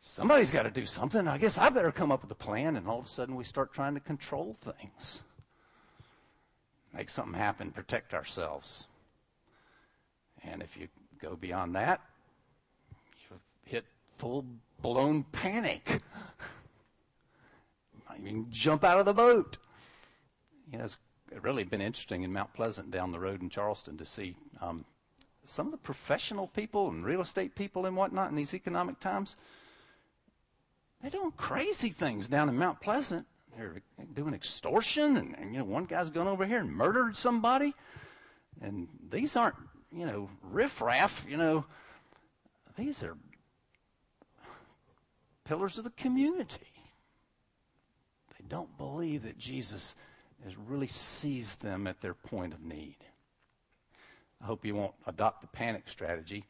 somebody's 0.00 0.50
got 0.50 0.62
to 0.62 0.70
do 0.70 0.86
something. 0.86 1.28
I 1.28 1.36
guess 1.36 1.58
I 1.58 1.68
better 1.68 1.92
come 1.92 2.10
up 2.10 2.22
with 2.22 2.30
a 2.30 2.36
plan. 2.36 2.76
And 2.76 2.88
all 2.88 3.00
of 3.00 3.04
a 3.04 3.08
sudden, 3.08 3.36
we 3.36 3.44
start 3.44 3.72
trying 3.74 3.94
to 3.94 4.00
control 4.00 4.56
things, 4.64 5.22
make 6.94 7.10
something 7.10 7.34
happen, 7.34 7.70
protect 7.70 8.14
ourselves. 8.14 8.86
And 10.42 10.62
if 10.62 10.76
you 10.76 10.88
go 11.20 11.36
beyond 11.36 11.74
that, 11.74 12.00
you 13.30 13.36
hit 13.64 13.84
full 14.18 14.44
blown 14.82 15.24
panic. 15.32 15.86
Might 18.08 18.20
even 18.20 18.46
jump 18.50 18.84
out 18.84 19.00
of 19.00 19.06
the 19.06 19.14
boat. 19.14 19.58
You 20.70 20.78
know, 20.78 20.84
it's 20.84 20.98
really 21.40 21.64
been 21.64 21.80
interesting 21.80 22.22
in 22.22 22.32
Mount 22.32 22.52
Pleasant 22.52 22.90
down 22.90 23.12
the 23.12 23.20
road 23.20 23.40
in 23.40 23.48
Charleston 23.48 23.96
to 23.96 24.04
see 24.04 24.36
um, 24.60 24.84
some 25.44 25.66
of 25.66 25.72
the 25.72 25.78
professional 25.78 26.46
people 26.48 26.88
and 26.90 27.04
real 27.04 27.22
estate 27.22 27.54
people 27.54 27.86
and 27.86 27.96
whatnot 27.96 28.30
in 28.30 28.36
these 28.36 28.54
economic 28.54 29.00
times. 29.00 29.36
They're 31.00 31.10
doing 31.10 31.32
crazy 31.36 31.90
things 31.90 32.28
down 32.28 32.48
in 32.48 32.58
Mount 32.58 32.80
Pleasant. 32.80 33.26
They're 33.56 33.76
doing 34.14 34.34
extortion, 34.34 35.16
and, 35.16 35.36
and 35.38 35.52
you 35.52 35.60
know, 35.60 35.64
one 35.64 35.84
guy's 35.84 36.10
gone 36.10 36.28
over 36.28 36.44
here 36.44 36.58
and 36.58 36.70
murdered 36.70 37.16
somebody. 37.16 37.74
And 38.60 38.88
these 39.10 39.36
aren't, 39.36 39.56
you 39.92 40.06
know, 40.06 40.28
riffraff. 40.42 41.24
You 41.28 41.36
know, 41.36 41.64
these 42.76 43.02
are 43.02 43.16
pillars 45.48 45.78
of 45.78 45.84
the 45.84 45.90
community. 45.90 46.72
They 48.38 48.44
don't 48.48 48.76
believe 48.76 49.22
that 49.22 49.38
Jesus 49.38 49.96
has 50.44 50.56
really 50.56 50.86
sees 50.86 51.54
them 51.56 51.86
at 51.86 52.00
their 52.02 52.14
point 52.14 52.52
of 52.52 52.62
need. 52.62 52.96
I 54.42 54.44
hope 54.44 54.64
you 54.64 54.74
won't 54.74 54.94
adopt 55.06 55.40
the 55.40 55.48
panic 55.48 55.88
strategy. 55.88 56.44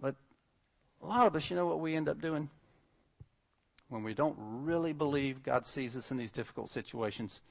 But 0.00 0.16
a 1.02 1.06
lot 1.06 1.26
of 1.26 1.36
us, 1.36 1.50
you 1.50 1.56
know 1.56 1.66
what 1.66 1.80
we 1.80 1.94
end 1.94 2.08
up 2.08 2.20
doing? 2.20 2.48
When 3.90 4.02
we 4.02 4.14
don't 4.14 4.36
really 4.38 4.94
believe 4.94 5.44
God 5.44 5.66
sees 5.66 5.94
us 5.94 6.10
in 6.10 6.16
these 6.16 6.32
difficult 6.32 6.70
situations, 6.70 7.42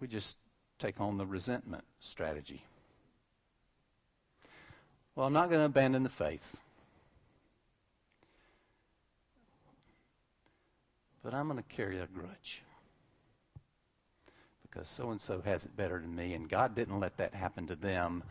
we 0.00 0.08
just 0.08 0.36
take 0.78 1.00
on 1.00 1.18
the 1.18 1.26
resentment 1.26 1.84
strategy. 2.00 2.64
Well, 5.14 5.26
I'm 5.26 5.32
not 5.32 5.48
going 5.48 5.60
to 5.60 5.66
abandon 5.66 6.02
the 6.02 6.08
faith. 6.08 6.56
But 11.26 11.34
I'm 11.34 11.48
going 11.48 11.60
to 11.60 11.74
carry 11.74 11.98
a 11.98 12.06
grudge 12.06 12.62
because 14.62 14.86
so 14.86 15.10
and 15.10 15.20
so 15.20 15.42
has 15.44 15.64
it 15.64 15.76
better 15.76 15.98
than 15.98 16.14
me, 16.14 16.34
and 16.34 16.48
God 16.48 16.76
didn't 16.76 17.00
let 17.00 17.16
that 17.16 17.34
happen 17.34 17.66
to 17.66 17.74
them. 17.74 18.22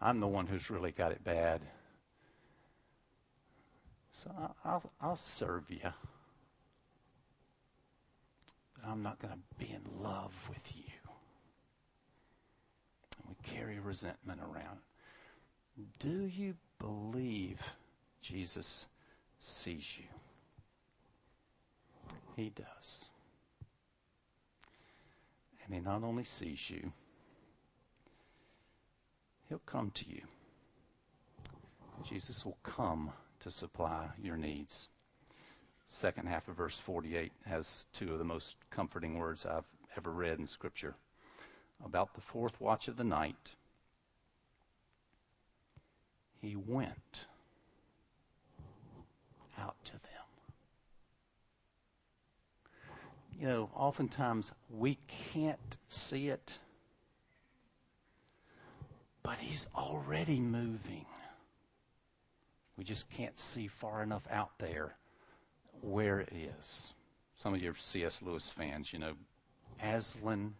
I'm 0.00 0.18
the 0.18 0.28
one 0.28 0.46
who's 0.46 0.70
really 0.70 0.90
got 0.90 1.12
it 1.12 1.22
bad. 1.22 1.60
So 4.14 4.30
I'll, 4.64 4.82
I'll 4.98 5.18
serve 5.18 5.64
you. 5.68 5.92
But 8.76 8.88
I'm 8.88 9.02
not 9.02 9.20
going 9.20 9.34
to 9.34 9.40
be 9.62 9.70
in 9.70 10.02
love 10.02 10.32
with 10.48 10.74
you. 10.74 10.90
And 13.18 13.28
we 13.28 13.54
carry 13.54 13.78
resentment 13.78 14.40
around. 14.40 14.78
Do 15.98 16.24
you 16.24 16.54
believe 16.78 17.60
Jesus 18.22 18.86
sees 19.38 19.98
you? 19.98 20.06
He 22.38 22.50
does. 22.50 23.10
And 25.64 25.74
He 25.74 25.80
not 25.80 26.04
only 26.04 26.22
sees 26.22 26.70
you, 26.70 26.92
He'll 29.48 29.60
come 29.66 29.90
to 29.94 30.08
you. 30.08 30.22
Jesus 32.04 32.44
will 32.44 32.58
come 32.62 33.10
to 33.40 33.50
supply 33.50 34.06
your 34.22 34.36
needs. 34.36 34.88
Second 35.86 36.28
half 36.28 36.46
of 36.46 36.56
verse 36.56 36.78
48 36.78 37.32
has 37.44 37.86
two 37.92 38.12
of 38.12 38.18
the 38.20 38.24
most 38.24 38.54
comforting 38.70 39.18
words 39.18 39.44
I've 39.44 39.66
ever 39.96 40.12
read 40.12 40.38
in 40.38 40.46
Scripture. 40.46 40.94
About 41.84 42.14
the 42.14 42.20
fourth 42.20 42.60
watch 42.60 42.86
of 42.86 42.96
the 42.96 43.04
night, 43.04 43.54
he 46.40 46.54
went 46.54 47.26
out 49.58 49.74
to 49.86 49.92
them. 49.92 50.07
You 53.38 53.46
know, 53.46 53.70
oftentimes 53.74 54.50
we 54.68 54.98
can't 55.32 55.76
see 55.88 56.28
it, 56.28 56.54
but 59.22 59.38
he's 59.38 59.68
already 59.76 60.40
moving. 60.40 61.06
We 62.76 62.82
just 62.82 63.08
can't 63.10 63.38
see 63.38 63.68
far 63.68 64.02
enough 64.02 64.24
out 64.30 64.58
there 64.58 64.96
where 65.82 66.18
it 66.18 66.32
is. 66.32 66.94
Some 67.36 67.54
of 67.54 67.62
you 67.62 67.70
are 67.70 67.76
C.S. 67.76 68.22
Lewis 68.22 68.50
fans, 68.50 68.92
you 68.92 68.98
know, 68.98 69.12
Aslan 69.80 70.54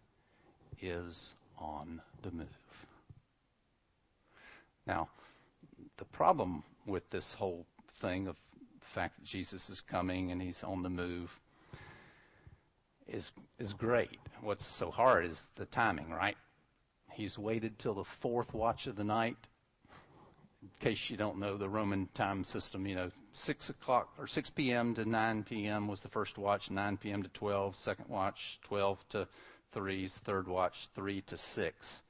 is 0.80 1.34
on 1.58 2.00
the 2.22 2.30
move. 2.30 2.46
Now, 4.86 5.08
the 5.96 6.04
problem 6.04 6.62
with 6.86 7.10
this 7.10 7.32
whole 7.32 7.66
thing 8.00 8.28
of 8.28 8.36
the 8.78 8.86
fact 8.86 9.18
that 9.18 9.24
Jesus 9.24 9.68
is 9.68 9.80
coming 9.80 10.30
and 10.30 10.40
he's 10.40 10.62
on 10.62 10.84
the 10.84 10.90
move 10.90 11.40
is 13.08 13.32
is 13.58 13.72
great. 13.72 14.18
What's 14.40 14.64
so 14.64 14.90
hard 14.90 15.24
is 15.24 15.48
the 15.56 15.66
timing, 15.66 16.10
right? 16.10 16.36
He's 17.10 17.38
waited 17.38 17.78
till 17.78 17.94
the 17.94 18.04
fourth 18.04 18.54
watch 18.54 18.86
of 18.86 18.96
the 18.96 19.04
night 19.04 19.36
in 20.62 20.68
case 20.80 21.08
you 21.08 21.16
don't 21.16 21.38
know 21.38 21.56
the 21.56 21.68
Roman 21.68 22.08
time 22.14 22.42
system, 22.44 22.86
you 22.86 22.94
know, 22.94 23.10
6 23.32 23.70
o'clock 23.70 24.12
or 24.18 24.26
6 24.26 24.50
p.m. 24.50 24.94
to 24.94 25.04
9 25.04 25.44
p.m. 25.44 25.86
was 25.86 26.00
the 26.00 26.08
first 26.08 26.38
watch, 26.38 26.70
9 26.70 26.96
p.m. 26.96 27.22
to 27.22 27.28
12, 27.28 27.76
second 27.76 28.08
watch, 28.08 28.58
12 28.64 29.08
to 29.10 29.28
3's, 29.74 30.14
third 30.18 30.48
watch, 30.48 30.88
3 30.94 31.20
to 31.22 31.36
6. 31.36 32.02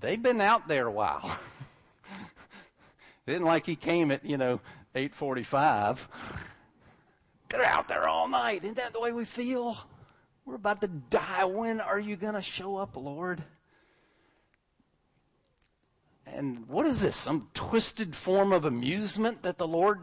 They've 0.00 0.22
been 0.22 0.40
out 0.40 0.66
there 0.66 0.86
a 0.86 0.92
while. 0.92 1.38
it 3.26 3.32
isn't 3.32 3.44
like 3.44 3.66
he 3.66 3.76
came 3.76 4.10
at, 4.10 4.24
you 4.24 4.38
know, 4.38 4.60
845. 4.94 6.08
They're 7.50 7.64
out 7.64 7.88
there 7.88 8.08
all 8.08 8.28
night. 8.28 8.64
Isn't 8.64 8.76
that 8.76 8.94
the 8.94 9.00
way 9.00 9.12
we 9.12 9.26
feel? 9.26 9.76
We're 10.44 10.56
about 10.56 10.80
to 10.82 10.88
die. 10.88 11.44
When 11.44 11.80
are 11.80 11.98
you 11.98 12.16
going 12.16 12.34
to 12.34 12.42
show 12.42 12.76
up, 12.76 12.96
Lord? 12.96 13.42
And 16.26 16.68
what 16.68 16.86
is 16.86 17.00
this? 17.00 17.16
Some 17.16 17.48
twisted 17.54 18.14
form 18.14 18.52
of 18.52 18.64
amusement 18.64 19.42
that 19.42 19.58
the 19.58 19.68
Lord 19.68 20.00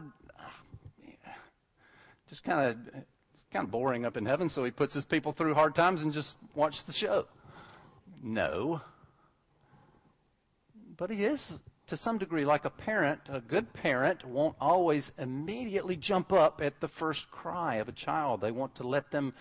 just 2.28 2.42
kind 2.42 2.68
of 2.68 3.04
kind 3.52 3.64
of 3.64 3.70
boring 3.70 4.06
up 4.06 4.16
in 4.16 4.24
heaven, 4.24 4.48
so 4.48 4.64
he 4.64 4.70
puts 4.70 4.94
his 4.94 5.04
people 5.04 5.32
through 5.32 5.54
hard 5.54 5.74
times 5.74 6.02
and 6.02 6.12
just 6.12 6.36
watch 6.54 6.84
the 6.84 6.92
show. 6.92 7.26
No. 8.22 8.80
But 10.96 11.10
he 11.10 11.24
is 11.24 11.60
to 11.88 11.96
some 11.96 12.16
degree 12.16 12.44
like 12.44 12.64
a 12.64 12.70
parent. 12.70 13.20
A 13.28 13.40
good 13.40 13.72
parent 13.74 14.24
won't 14.24 14.56
always 14.60 15.12
immediately 15.18 15.96
jump 15.96 16.32
up 16.32 16.62
at 16.62 16.80
the 16.80 16.88
first 16.88 17.30
cry 17.30 17.76
of 17.76 17.88
a 17.88 17.92
child. 17.92 18.40
They 18.40 18.52
want 18.52 18.74
to 18.76 18.86
let 18.86 19.10
them 19.10 19.34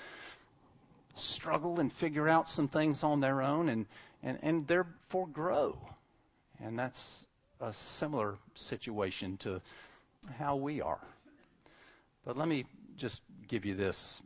struggle 1.15 1.79
and 1.79 1.91
figure 1.91 2.27
out 2.27 2.49
some 2.49 2.67
things 2.67 3.03
on 3.03 3.19
their 3.19 3.41
own 3.41 3.69
and, 3.69 3.85
and, 4.23 4.39
and 4.41 4.67
therefore 4.67 5.27
grow. 5.27 5.77
And 6.63 6.77
that's 6.77 7.25
a 7.59 7.73
similar 7.73 8.37
situation 8.55 9.37
to 9.37 9.61
how 10.37 10.55
we 10.55 10.81
are. 10.81 11.01
But 12.25 12.37
let 12.37 12.47
me 12.47 12.65
just 12.97 13.21
give 13.47 13.65
you 13.65 13.75
this 13.75 14.21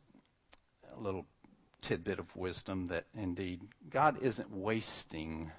little 0.98 1.26
tidbit 1.82 2.20
of 2.20 2.36
wisdom 2.36 2.88
that 2.88 3.06
indeed 3.16 3.62
God 3.90 4.18
isn't 4.22 4.52
wasting 4.52 5.52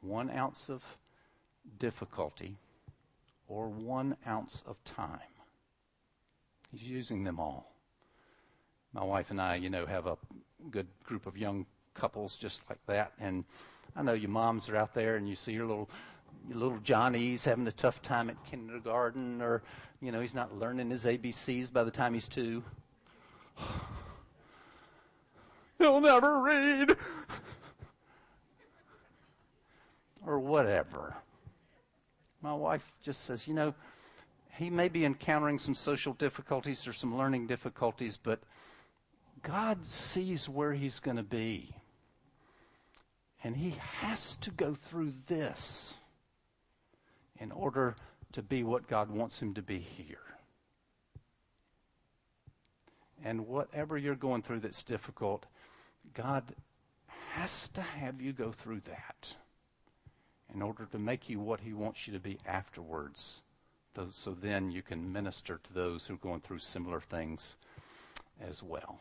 one 0.00 0.30
ounce 0.30 0.68
of 0.68 0.82
difficulty 1.78 2.56
or 3.48 3.68
one 3.68 4.16
ounce 4.26 4.62
of 4.66 4.82
time. 4.84 5.18
He's 6.70 6.82
using 6.82 7.24
them 7.24 7.40
all. 7.40 7.73
My 8.94 9.02
wife 9.02 9.30
and 9.30 9.40
I, 9.40 9.56
you 9.56 9.70
know, 9.70 9.86
have 9.86 10.06
a 10.06 10.16
good 10.70 10.86
group 11.02 11.26
of 11.26 11.36
young 11.36 11.66
couples 11.94 12.36
just 12.36 12.62
like 12.70 12.78
that, 12.86 13.12
and 13.18 13.44
I 13.96 14.02
know 14.02 14.12
your 14.12 14.30
moms 14.30 14.68
are 14.68 14.76
out 14.76 14.94
there 14.94 15.16
and 15.16 15.28
you 15.28 15.34
see 15.34 15.52
your 15.52 15.66
little 15.66 15.90
your 16.48 16.58
little 16.58 16.78
Johnny's 16.78 17.44
having 17.44 17.66
a 17.66 17.72
tough 17.72 18.02
time 18.02 18.30
at 18.30 18.36
kindergarten, 18.44 19.42
or 19.42 19.62
you 20.00 20.12
know 20.12 20.20
he's 20.20 20.34
not 20.34 20.56
learning 20.58 20.90
his 20.90 21.04
ABCs 21.04 21.72
by 21.72 21.82
the 21.82 21.90
time 21.90 22.14
he's 22.14 22.28
two. 22.28 22.62
He'll 25.78 26.00
never 26.00 26.40
read, 26.40 26.96
or 30.26 30.38
whatever. 30.38 31.16
My 32.42 32.54
wife 32.54 32.92
just 33.02 33.24
says, 33.24 33.48
you 33.48 33.54
know, 33.54 33.74
he 34.56 34.70
may 34.70 34.88
be 34.88 35.04
encountering 35.04 35.58
some 35.58 35.74
social 35.74 36.12
difficulties 36.12 36.86
or 36.86 36.92
some 36.92 37.16
learning 37.16 37.48
difficulties, 37.48 38.18
but 38.22 38.40
God 39.44 39.86
sees 39.86 40.48
where 40.48 40.72
he's 40.72 40.98
going 40.98 41.18
to 41.18 41.22
be. 41.22 41.76
And 43.44 43.56
he 43.56 43.74
has 44.00 44.36
to 44.38 44.50
go 44.50 44.74
through 44.74 45.12
this 45.26 45.98
in 47.38 47.52
order 47.52 47.94
to 48.32 48.42
be 48.42 48.64
what 48.64 48.88
God 48.88 49.10
wants 49.10 49.40
him 49.40 49.52
to 49.54 49.62
be 49.62 49.78
here. 49.78 50.18
And 53.22 53.46
whatever 53.46 53.98
you're 53.98 54.14
going 54.14 54.42
through 54.42 54.60
that's 54.60 54.82
difficult, 54.82 55.44
God 56.14 56.42
has 57.32 57.68
to 57.74 57.82
have 57.82 58.20
you 58.20 58.32
go 58.32 58.50
through 58.50 58.80
that 58.86 59.34
in 60.54 60.62
order 60.62 60.86
to 60.90 60.98
make 60.98 61.28
you 61.28 61.38
what 61.38 61.60
he 61.60 61.74
wants 61.74 62.06
you 62.06 62.14
to 62.14 62.20
be 62.20 62.38
afterwards. 62.46 63.42
So 64.10 64.32
then 64.32 64.70
you 64.70 64.82
can 64.82 65.12
minister 65.12 65.60
to 65.62 65.72
those 65.72 66.06
who 66.06 66.14
are 66.14 66.18
going 66.18 66.40
through 66.40 66.58
similar 66.60 67.00
things 67.00 67.56
as 68.40 68.62
well. 68.62 69.00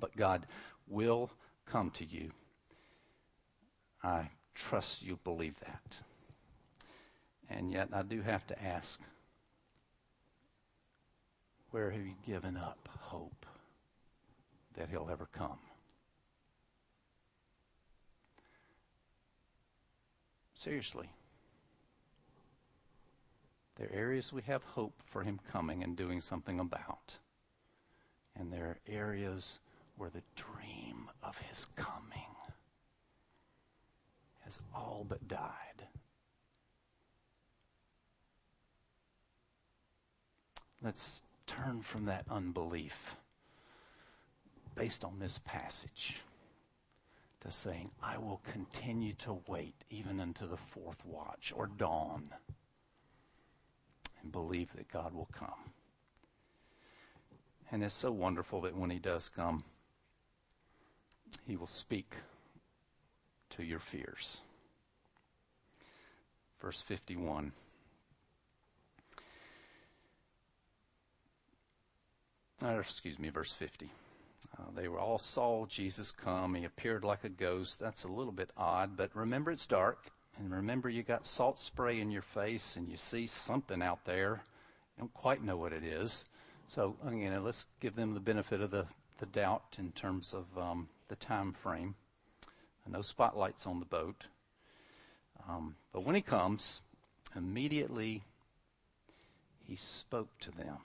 But 0.00 0.16
God 0.16 0.46
will 0.86 1.30
come 1.66 1.90
to 1.92 2.04
you 2.04 2.32
I 4.02 4.30
trust 4.54 5.02
you 5.02 5.18
believe 5.24 5.58
that. 5.60 5.98
And 7.48 7.72
yet 7.72 7.88
I 7.92 8.02
do 8.02 8.22
have 8.22 8.46
to 8.48 8.62
ask, 8.62 9.00
where 11.70 11.90
have 11.90 12.00
you 12.00 12.14
given 12.26 12.56
up 12.56 12.88
hope 13.00 13.46
that 14.76 14.88
he'll 14.90 15.08
ever 15.10 15.28
come? 15.32 15.58
Seriously. 20.54 21.08
There 23.76 23.88
are 23.88 23.96
areas 23.96 24.32
we 24.32 24.42
have 24.42 24.62
hope 24.64 25.00
for 25.06 25.22
him 25.22 25.38
coming 25.52 25.82
and 25.84 25.96
doing 25.96 26.20
something 26.20 26.58
about. 26.58 27.14
And 28.34 28.52
there 28.52 28.64
are 28.64 28.78
areas 28.88 29.60
where 29.98 30.10
the 30.10 30.22
dream 30.36 31.10
of 31.22 31.36
his 31.38 31.66
coming 31.76 32.34
has 34.44 34.58
all 34.74 35.04
but 35.06 35.28
died. 35.28 35.88
Let's 40.82 41.22
turn 41.46 41.82
from 41.82 42.04
that 42.06 42.24
unbelief 42.30 43.16
based 44.74 45.04
on 45.04 45.18
this 45.18 45.40
passage 45.44 46.18
to 47.40 47.50
saying, 47.50 47.90
I 48.02 48.16
will 48.16 48.40
continue 48.52 49.12
to 49.14 49.40
wait 49.48 49.74
even 49.90 50.20
unto 50.20 50.48
the 50.48 50.56
fourth 50.56 51.04
watch 51.04 51.52
or 51.54 51.66
dawn 51.66 52.30
and 54.22 54.30
believe 54.30 54.72
that 54.76 54.90
God 54.90 55.12
will 55.12 55.28
come. 55.32 55.72
And 57.70 57.82
it's 57.82 57.94
so 57.94 58.12
wonderful 58.12 58.60
that 58.62 58.76
when 58.76 58.90
He 58.90 58.98
does 58.98 59.28
come, 59.28 59.64
He 61.46 61.56
will 61.56 61.66
speak 61.66 62.14
to 63.50 63.64
your 63.64 63.78
fears. 63.78 64.42
Verse 66.60 66.80
51. 66.80 67.52
Or, 72.62 72.80
excuse 72.80 73.18
me, 73.18 73.28
verse 73.28 73.52
50. 73.52 73.90
Uh, 74.58 74.62
they 74.74 74.88
were 74.88 74.98
all 74.98 75.18
saw 75.18 75.66
Jesus 75.66 76.10
come. 76.10 76.54
He 76.54 76.64
appeared 76.64 77.04
like 77.04 77.22
a 77.22 77.28
ghost. 77.28 77.78
That's 77.78 78.04
a 78.04 78.08
little 78.08 78.32
bit 78.32 78.50
odd, 78.56 78.96
but 78.96 79.14
remember 79.14 79.52
it's 79.52 79.66
dark. 79.66 80.10
And 80.38 80.52
remember 80.52 80.88
you 80.88 81.02
got 81.02 81.26
salt 81.26 81.58
spray 81.58 82.00
in 82.00 82.10
your 82.10 82.22
face 82.22 82.76
and 82.76 82.88
you 82.88 82.96
see 82.96 83.26
something 83.26 83.82
out 83.82 84.04
there. 84.04 84.42
You 84.96 85.02
don't 85.02 85.14
quite 85.14 85.42
know 85.42 85.56
what 85.56 85.72
it 85.72 85.84
is. 85.84 86.24
So, 86.68 86.96
you 87.10 87.30
know, 87.30 87.40
let's 87.40 87.66
give 87.80 87.96
them 87.96 88.14
the 88.14 88.20
benefit 88.20 88.60
of 88.60 88.70
the, 88.70 88.86
the 89.18 89.26
doubt 89.26 89.76
in 89.78 89.90
terms 89.92 90.34
of 90.34 90.46
um, 90.60 90.88
the 91.08 91.16
time 91.16 91.52
frame. 91.52 91.94
No 92.90 93.02
spotlights 93.02 93.66
on 93.66 93.80
the 93.80 93.86
boat. 93.86 94.24
Um, 95.48 95.76
but 95.92 96.04
when 96.04 96.14
he 96.14 96.22
comes, 96.22 96.80
immediately 97.36 98.22
he 99.62 99.76
spoke 99.76 100.38
to 100.40 100.50
them. 100.50 100.78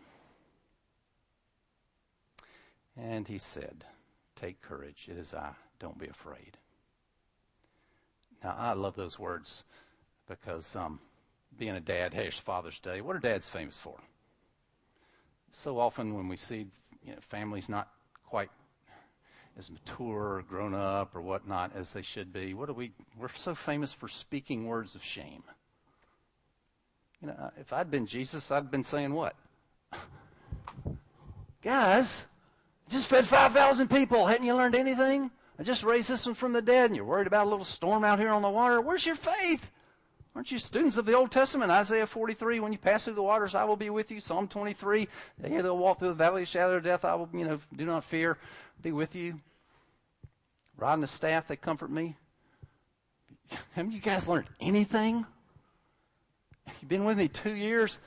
And 2.98 3.28
he 3.28 3.38
said, 3.38 3.86
Take 4.36 4.62
courage, 4.62 5.08
it 5.10 5.18
is 5.18 5.34
I, 5.34 5.52
don't 5.80 5.98
be 5.98 6.08
afraid. 6.08 6.58
Now, 8.44 8.56
I 8.58 8.74
love 8.74 8.96
those 8.96 9.18
words 9.18 9.64
because 10.28 10.76
um, 10.76 11.00
being 11.58 11.76
a 11.76 11.80
dad, 11.80 12.14
hey, 12.14 12.28
it's 12.28 12.38
Father's 12.38 12.80
Day. 12.80 13.00
What 13.00 13.16
are 13.16 13.20
dads 13.20 13.48
famous 13.48 13.78
for? 13.78 13.98
So 15.52 15.80
often 15.80 16.14
when 16.14 16.28
we 16.28 16.36
see 16.36 16.68
you 17.06 17.14
know, 17.14 17.20
families 17.22 17.70
not 17.70 17.88
quite 18.28 18.50
as 19.58 19.70
mature 19.70 20.36
or 20.36 20.44
grown 20.48 20.74
up 20.74 21.16
or 21.16 21.22
whatnot 21.22 21.72
as 21.76 21.94
they 21.94 22.02
should 22.02 22.34
be, 22.34 22.54
what 22.54 22.68
do 22.68 22.74
we? 22.74 22.92
We're 23.18 23.30
so 23.36 23.54
famous 23.56 23.94
for 23.94 24.08
speaking 24.08 24.66
words 24.66 24.96
of 24.96 25.04
shame. 25.04 25.44
You 27.22 27.28
know, 27.30 27.52
if 27.58 27.72
I'd 27.72 27.90
been 27.90 28.06
Jesus, 28.06 28.52
I'd 28.52 28.72
been 28.72 28.84
saying 28.84 29.14
what? 29.14 29.36
Guys, 31.62 32.26
just 32.90 33.08
fed 33.08 33.26
5,000 33.26 33.90
people. 33.90 34.26
Hadn't 34.26 34.46
you 34.46 34.56
learned 34.56 34.76
anything? 34.76 35.32
I 35.58 35.64
just 35.64 35.84
raised 35.84 36.10
this 36.10 36.26
one 36.26 36.36
from 36.36 36.52
the 36.52 36.62
dead, 36.62 36.88
and 36.88 36.96
you're 36.96 37.06
worried 37.06 37.28
about 37.28 37.48
a 37.48 37.50
little 37.50 37.66
storm 37.66 38.04
out 38.04 38.20
here 38.20 38.30
on 38.30 38.42
the 38.42 38.50
water. 38.50 38.82
Where's 38.82 39.06
your 39.06 39.16
faith? 39.16 39.72
Aren't 40.36 40.52
you 40.52 40.58
students 40.58 40.98
of 40.98 41.06
the 41.06 41.14
Old 41.14 41.32
Testament? 41.32 41.70
Isaiah 41.70 42.08
43, 42.08 42.60
when 42.60 42.72
you 42.72 42.80
pass 42.80 43.04
through 43.04 43.14
the 43.14 43.22
waters, 43.22 43.54
I 43.54 43.66
will 43.66 43.76
be 43.76 43.92
with 43.92 44.10
you. 44.10 44.20
Psalm 44.20 44.48
23, 44.48 45.08
yeah, 45.48 45.62
they'll 45.62 45.78
walk 45.78 46.00
through 46.00 46.08
the 46.10 46.14
valley 46.16 46.42
of 46.42 46.48
shadow 46.48 46.78
of 46.78 46.84
death. 46.84 47.06
I 47.06 47.14
will, 47.14 47.30
you 47.32 47.46
know, 47.46 47.60
do 47.76 47.86
not 47.86 48.04
fear, 48.04 48.38
be 48.82 48.92
with 48.92 49.16
you. 49.16 49.40
Rod 50.76 50.96
and 50.96 51.04
the 51.04 51.08
staff, 51.08 51.48
they 51.48 51.56
comfort 51.56 51.92
me. 51.92 52.16
Haven't 53.74 53.92
you 53.92 54.02
guys 54.02 54.28
learned 54.28 54.48
anything? 54.60 55.24
You've 56.82 56.90
been 56.90 57.06
with 57.06 57.18
me 57.18 57.28
two 57.28 57.54
years? 57.54 58.00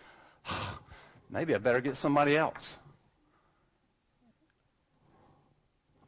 Maybe 1.31 1.55
I 1.55 1.59
better 1.59 1.81
get 1.81 1.97
somebody 1.97 2.37
else. 2.37 2.79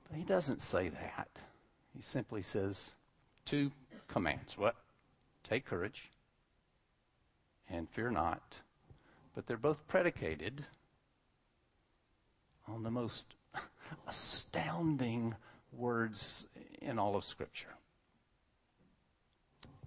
But 0.08 0.18
he 0.18 0.24
doesn't 0.24 0.62
say 0.62 0.88
that. 0.88 1.28
He 1.94 2.02
simply 2.02 2.42
says 2.42 2.94
two 3.44 3.70
commands. 4.08 4.58
What? 4.58 4.74
Take 5.44 5.64
courage 5.64 6.10
and 7.70 7.88
fear 7.88 8.10
not. 8.10 8.56
But 9.34 9.46
they're 9.46 9.56
both 9.56 9.86
predicated 9.86 10.64
on 12.66 12.82
the 12.82 12.90
most 12.90 13.34
astounding 14.06 15.34
words 15.72 16.46
in 16.80 16.98
all 16.98 17.16
of 17.16 17.24
Scripture. 17.24 17.74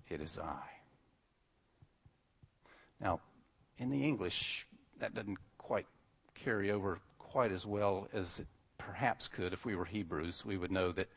It 0.09 0.21
is 0.21 0.37
I. 0.37 0.59
Now, 2.99 3.19
in 3.77 3.89
the 3.89 4.03
English, 4.03 4.67
that 4.99 5.13
doesn't 5.13 5.37
quite 5.57 5.87
carry 6.35 6.71
over 6.71 6.99
quite 7.17 7.51
as 7.51 7.65
well 7.65 8.07
as 8.13 8.39
it 8.39 8.47
perhaps 8.77 9.27
could 9.27 9.53
if 9.53 9.65
we 9.65 9.75
were 9.75 9.85
Hebrews. 9.85 10.45
We 10.45 10.57
would 10.57 10.71
know 10.71 10.91
that 10.91 11.07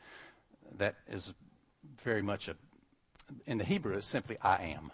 that 0.77 0.95
is 1.09 1.33
very 2.03 2.21
much 2.21 2.47
a, 2.47 2.55
in 3.45 3.57
the 3.57 3.63
Hebrew, 3.63 3.97
it's 3.97 4.07
simply 4.07 4.37
I 4.41 4.75
am. 4.77 4.91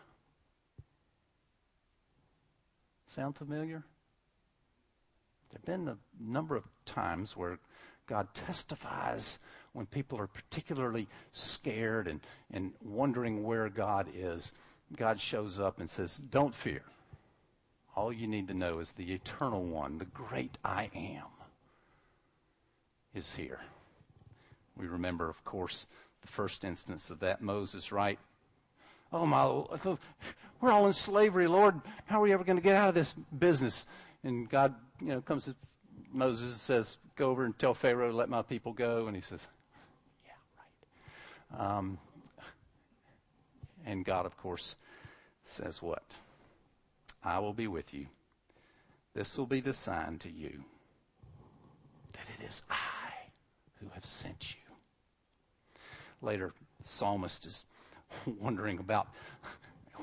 Sound 3.15 3.36
familiar? 3.36 3.84
There 5.50 5.60
have 5.60 5.65
been 5.65 5.89
a 5.89 5.97
number 6.17 6.56
of 6.56 6.63
times 6.86 7.36
where 7.36 7.60
God 8.08 8.34
testifies 8.34 9.38
when 9.74 9.86
people 9.86 10.17
are 10.17 10.28
particularly 10.28 11.10
scared 11.34 12.08
and, 12.08 12.21
and 12.52 12.71
wondering 12.82 13.43
where 13.43 13.67
God 13.67 14.08
is. 14.15 14.54
God 14.95 15.19
shows 15.19 15.60
up 15.60 15.80
and 15.80 15.89
says, 15.89 16.17
Don't 16.17 16.56
fear. 16.56 16.84
All 17.97 18.13
you 18.13 18.28
need 18.28 18.47
to 18.47 18.54
know 18.54 18.80
is 18.80 18.93
the 18.93 19.12
eternal 19.12 19.63
one, 19.63 19.97
the 19.97 20.06
great 20.06 20.58
I 20.63 20.89
am 20.95 21.28
is 23.13 23.36
here. 23.36 23.60
We 24.78 24.88
remember, 24.88 25.30
of 25.30 25.43
course, 25.43 25.88
the 26.21 26.30
first 26.30 26.63
instance 26.63 27.10
of 27.10 27.19
that 27.19 27.41
Moses, 27.41 27.91
right? 27.91 28.19
Oh 29.13 29.26
my, 29.26 29.45
we're 30.62 30.71
all 30.71 30.88
in 30.88 30.93
slavery, 30.93 31.47
Lord. 31.47 31.82
How 32.06 32.19
are 32.19 32.24
we 32.24 32.32
ever 32.34 32.43
going 32.43 32.58
to 32.58 32.63
get 32.63 32.76
out 32.76 32.89
of 32.89 32.95
this 32.95 33.13
business? 33.38 33.86
And 34.24 34.50
God, 34.50 34.74
you 35.02 35.08
know, 35.08 35.21
comes 35.21 35.45
to 35.45 35.56
Moses 36.13 36.52
and 36.52 36.60
says, 36.60 36.97
"Go 37.15 37.30
over 37.30 37.43
and 37.43 37.58
tell 37.58 37.74
Pharaoh, 37.74 38.12
to 38.12 38.15
let 38.15 38.30
my 38.30 38.41
people 38.41 38.71
go." 38.71 39.08
And 39.08 39.15
he 39.15 39.21
says, 39.21 39.45
"Yeah, 40.26 40.32
right." 41.58 41.78
Um, 41.78 41.97
and 43.86 44.06
God, 44.06 44.26
of 44.26 44.38
course, 44.38 44.76
says 45.43 45.82
what? 45.82 46.04
I 47.24 47.39
will 47.39 47.54
be 47.54 47.67
with 47.67 47.93
you. 47.93 48.08
This 49.13 49.38
will 49.38 49.45
be 49.45 49.60
the 49.60 49.74
sign 49.74 50.19
to 50.19 50.30
you 50.30 50.63
that 52.13 52.26
it 52.39 52.45
is 52.47 52.62
I 52.69 53.32
who 53.80 53.88
have 53.93 54.06
sent 54.06 54.54
you. 54.54 55.82
Later, 56.21 56.54
the 56.82 56.88
psalmist 56.88 57.45
is 57.45 57.65
wondering 58.39 58.80
about 58.80 59.08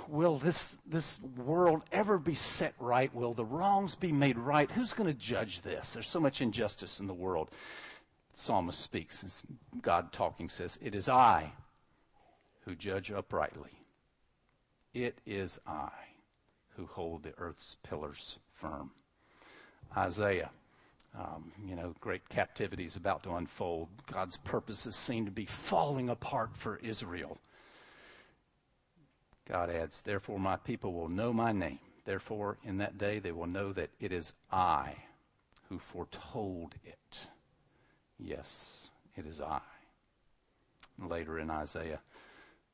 will 0.08 0.38
this, 0.38 0.78
this 0.86 1.20
world 1.36 1.82
ever 1.92 2.18
be 2.18 2.34
set 2.34 2.74
right? 2.78 3.14
Will 3.14 3.34
the 3.34 3.44
wrongs 3.44 3.94
be 3.94 4.12
made 4.12 4.38
right? 4.38 4.70
Who's 4.70 4.92
going 4.92 5.08
to 5.08 5.18
judge 5.18 5.62
this? 5.62 5.92
There's 5.92 6.08
so 6.08 6.20
much 6.20 6.40
injustice 6.40 7.00
in 7.00 7.06
the 7.06 7.14
world. 7.14 7.50
Psalmist 8.32 8.80
speaks, 8.80 9.42
God 9.82 10.12
talking 10.12 10.48
says, 10.48 10.78
It 10.80 10.94
is 10.94 11.08
I 11.08 11.52
who 12.64 12.74
judge 12.74 13.10
uprightly. 13.10 13.70
It 14.94 15.18
is 15.26 15.58
I 15.66 15.90
who 16.76 16.86
hold 16.86 17.24
the 17.24 17.34
earth's 17.36 17.76
pillars 17.82 18.38
firm. 18.54 18.92
Isaiah 19.96 20.50
um, 21.18 21.50
you 21.66 21.74
know, 21.74 21.94
great 22.00 22.28
captivity 22.28 22.84
is 22.84 22.96
about 22.96 23.22
to 23.24 23.34
unfold. 23.34 23.88
God's 24.06 24.36
purposes 24.36 24.94
seem 24.94 25.24
to 25.24 25.32
be 25.32 25.46
falling 25.46 26.08
apart 26.10 26.50
for 26.54 26.76
Israel. 26.76 27.38
God 29.48 29.70
adds, 29.70 30.02
Therefore, 30.02 30.38
my 30.38 30.56
people 30.56 30.92
will 30.92 31.08
know 31.08 31.32
my 31.32 31.52
name. 31.52 31.78
Therefore, 32.04 32.58
in 32.64 32.78
that 32.78 32.98
day, 32.98 33.18
they 33.18 33.32
will 33.32 33.46
know 33.46 33.72
that 33.72 33.90
it 34.00 34.12
is 34.12 34.34
I 34.50 34.94
who 35.68 35.78
foretold 35.78 36.74
it. 36.84 37.20
Yes, 38.18 38.90
it 39.16 39.26
is 39.26 39.40
I. 39.40 39.60
Later 40.98 41.38
in 41.38 41.50
Isaiah, 41.50 42.00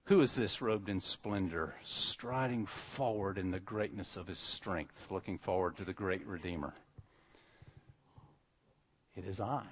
who 0.05 0.21
is 0.21 0.35
this 0.35 0.61
robed 0.61 0.89
in 0.89 1.01
splendor, 1.01 1.75
striding 1.83 2.67
forward 2.67 3.39
in 3.39 3.51
the 3.51 3.61
greatness 3.61 4.17
of 4.17 4.27
his 4.27 4.39
strength, 4.39 5.11
looking 5.11 5.39
forward 5.39 5.77
to 5.77 5.85
the 5.85 5.93
great 5.93 6.27
Redeemer? 6.27 6.75
It 9.17 9.27
is 9.27 9.41
I, 9.41 9.65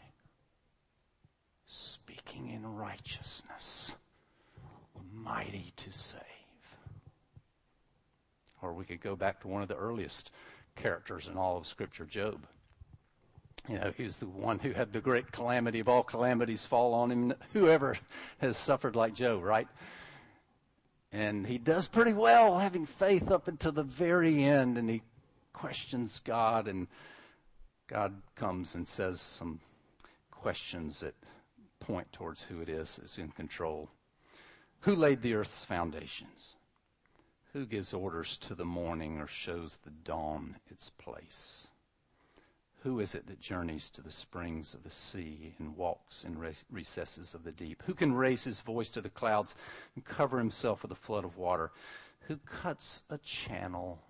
speaking 1.67 2.49
in 2.49 2.67
righteousness, 2.67 3.95
mighty 5.13 5.73
to 5.77 5.93
save. 5.93 6.21
Or 8.63 8.73
we 8.73 8.85
could 8.85 9.01
go 9.01 9.17
back 9.17 9.41
to 9.41 9.49
one 9.49 9.61
of 9.63 9.69
the 9.69 9.77
earliest 9.77 10.31
characters 10.77 11.27
in 11.27 11.37
all 11.37 11.59
of 11.59 11.67
Scripture, 11.67 12.07
Job. 12.07 12.47
You 13.69 13.79
know, 13.79 13.93
he 13.97 14.05
was 14.05 14.17
the 14.17 14.27
one 14.27 14.59
who 14.59 14.73
had 14.73 14.93
the 14.93 15.01
great 15.01 15.31
calamity 15.31 15.81
of 15.81 15.89
all 15.89 16.03
calamities 16.03 16.65
fall 16.65 16.95
on 16.95 17.11
him. 17.11 17.35
Whoever 17.53 17.97
has 18.39 18.57
suffered 18.57 18.97
like 18.97 19.15
Job, 19.15 19.43
right? 19.43 19.69
And 21.13 21.47
he 21.47 21.59
does 21.59 21.87
pretty 21.87 22.13
well 22.13 22.59
having 22.59 22.87
faith 22.87 23.31
up 23.31 23.47
until 23.47 23.73
the 23.73 23.83
very 23.83 24.45
end, 24.45 24.79
and 24.79 24.89
he 24.89 25.03
questions 25.53 26.21
God, 26.25 26.67
and 26.67 26.89
God 27.87 28.23
comes 28.35 28.75
and 28.75 28.89
says 28.89 29.21
some 29.21 29.61
questions 30.31 31.01
that 31.01 31.15
point 31.79 32.11
towards 32.13 32.43
who 32.43 32.61
it 32.61 32.69
is 32.69 32.97
that's 32.97 33.19
in 33.19 33.29
control. 33.29 33.91
Who 34.81 34.97
laid 34.97 35.23
the 35.23 35.35
earth's 35.35 35.65
foundations? 35.65 36.55
Who 37.53 37.67
gives 37.67 37.93
orders 37.93 38.39
to 38.39 38.55
the 38.55 38.65
morning 38.65 39.19
or 39.19 39.27
shows 39.27 39.79
the 39.83 39.91
dawn 39.91 40.57
its 40.71 40.89
place? 40.91 41.69
Who 42.83 42.99
is 42.99 43.15
it 43.15 43.27
that 43.27 43.41
journeys 43.41 43.91
to 43.91 44.01
the 44.01 44.11
springs 44.11 44.75
of 44.75 44.83
the 44.83 44.91
sea 44.91 45.55
and 45.59 45.77
walks 45.77 46.25
in 46.25 46.39
recesses 46.71 47.35
of 47.35 47.45
the 47.45 47.53
deep? 47.53 47.83
Who 47.87 47.95
can 47.95 48.15
raise 48.15 48.43
his 48.43 48.61
voice 48.61 48.89
to 48.91 49.01
the 49.01 49.11
clouds 49.11 49.55
and 49.95 50.05
cover 50.05 50.39
himself 50.39 50.83
with 50.83 50.91
a 50.91 50.97
flood 50.97 51.25
of 51.25 51.37
water? 51.37 51.71
Who 52.23 52.39
cuts 52.39 53.03
a 53.11 53.19
channel 53.19 54.01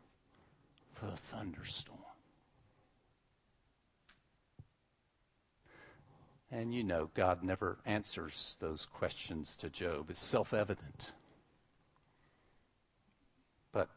for 0.95 1.07
a 1.07 1.17
thunderstorm? 1.17 1.99
And 6.53 6.75
you 6.75 6.85
know, 6.85 7.11
God 7.15 7.43
never 7.43 7.79
answers 7.87 8.57
those 8.61 8.87
questions 8.87 9.57
to 9.57 9.69
Job. 9.71 10.11
It's 10.11 10.21
self 10.21 10.55
evident. 10.55 11.13
But 13.73 13.89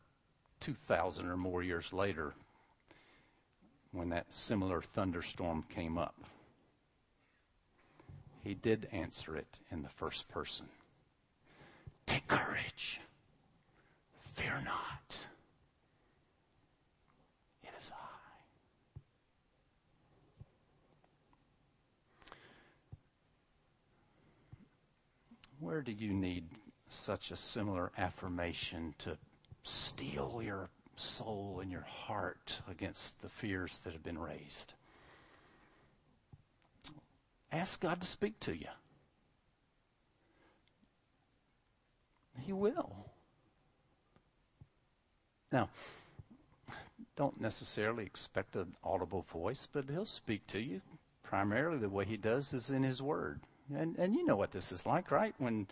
2,000 0.65 1.30
or 1.30 1.38
more 1.38 1.62
years 1.62 1.93
later, 1.93 2.34
when 3.91 4.10
that 4.10 4.34
similar 4.34 4.82
thunderstorm 4.82 5.63
came 5.69 5.95
up. 5.95 6.15
He 8.43 8.56
did 8.56 8.88
answer 8.91 9.38
it 9.38 9.60
in 9.71 9.84
the 9.84 9.89
first 9.89 10.28
person. 10.28 10.65
Take 12.08 12.28
courage. 12.28 12.99
Fear 14.19 14.63
not. 14.65 15.28
It 17.62 17.69
is 17.80 17.91
I. 17.91 17.95
Where 25.60 25.84
do 25.84 25.91
you 25.91 26.12
need 26.12 26.45
such 26.89 27.30
a 27.30 27.38
similar 27.38 27.91
affirmation 27.99 28.95
to 28.97 29.15
steel 29.65 30.41
your 30.43 30.69
soul 30.95 31.60
and 31.62 31.71
your 31.71 31.82
heart 31.82 32.60
against 32.69 33.21
the 33.21 33.30
fears 33.30 33.80
that 33.84 33.93
have 33.93 34.04
been 34.04 34.17
raised. 34.17 34.73
Ask 37.51 37.82
God 37.82 37.99
to 38.01 38.08
speak 38.08 38.39
to 38.41 38.56
you. 38.56 38.67
He 42.45 42.54
will. 42.54 42.95
Now, 45.51 45.69
don't 47.15 47.39
necessarily 47.39 48.06
expect 48.06 48.56
an 48.56 48.75
audible 48.84 49.25
voice, 49.32 49.67
but 49.71 49.89
he'll 49.89 50.06
speak 50.06 50.45
to 50.47 50.60
you. 50.60 50.82
Primarily, 51.23 51.80
the 51.80 51.89
way 51.89 52.06
he 52.06 52.17
does 52.17 52.54
is 52.54 52.69
in 52.69 52.84
his 52.84 53.01
word. 53.01 53.39
And, 53.73 53.97
and 53.97 54.15
you 54.15 54.25
know 54.25 54.36
what 54.36 54.51
this 54.51 54.71
is 54.71 54.86
like, 54.86 55.10
right? 55.12 55.34
When 55.38 55.67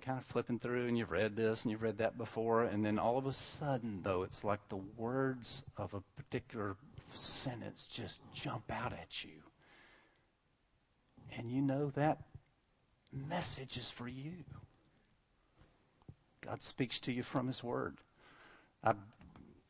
kind 0.00 0.18
of 0.18 0.24
flipping 0.24 0.58
through 0.58 0.86
and 0.86 0.96
you've 0.96 1.10
read 1.10 1.36
this 1.36 1.62
and 1.62 1.70
you've 1.70 1.82
read 1.82 1.98
that 1.98 2.18
before, 2.18 2.64
and 2.64 2.84
then 2.84 2.98
all 2.98 3.18
of 3.18 3.26
a 3.26 3.32
sudden, 3.32 4.00
though, 4.02 4.22
it's 4.22 4.44
like 4.44 4.60
the 4.68 4.80
words 4.96 5.62
of 5.76 5.94
a 5.94 6.02
particular 6.16 6.76
sentence 7.12 7.88
just 7.90 8.20
jump 8.34 8.64
out 8.70 8.92
at 8.92 9.24
you. 9.24 9.42
And 11.36 11.50
you 11.50 11.62
know 11.62 11.90
that 11.90 12.22
message 13.12 13.76
is 13.76 13.90
for 13.90 14.08
you. 14.08 14.32
God 16.40 16.62
speaks 16.62 17.00
to 17.00 17.12
you 17.12 17.22
from 17.22 17.46
His 17.46 17.62
Word. 17.62 17.98
I 18.82 18.94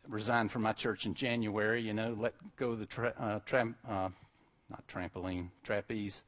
resigned 0.08 0.50
from 0.50 0.62
my 0.62 0.72
church 0.72 1.06
in 1.06 1.14
January, 1.14 1.82
you 1.82 1.92
know, 1.92 2.16
let 2.18 2.34
go 2.56 2.70
of 2.70 2.78
the 2.78 2.86
tra- 2.86 3.14
uh, 3.18 3.40
tra- 3.44 3.74
uh, 3.88 4.08
not 4.68 4.86
trampoline, 4.86 5.48
trapeze 5.62 6.22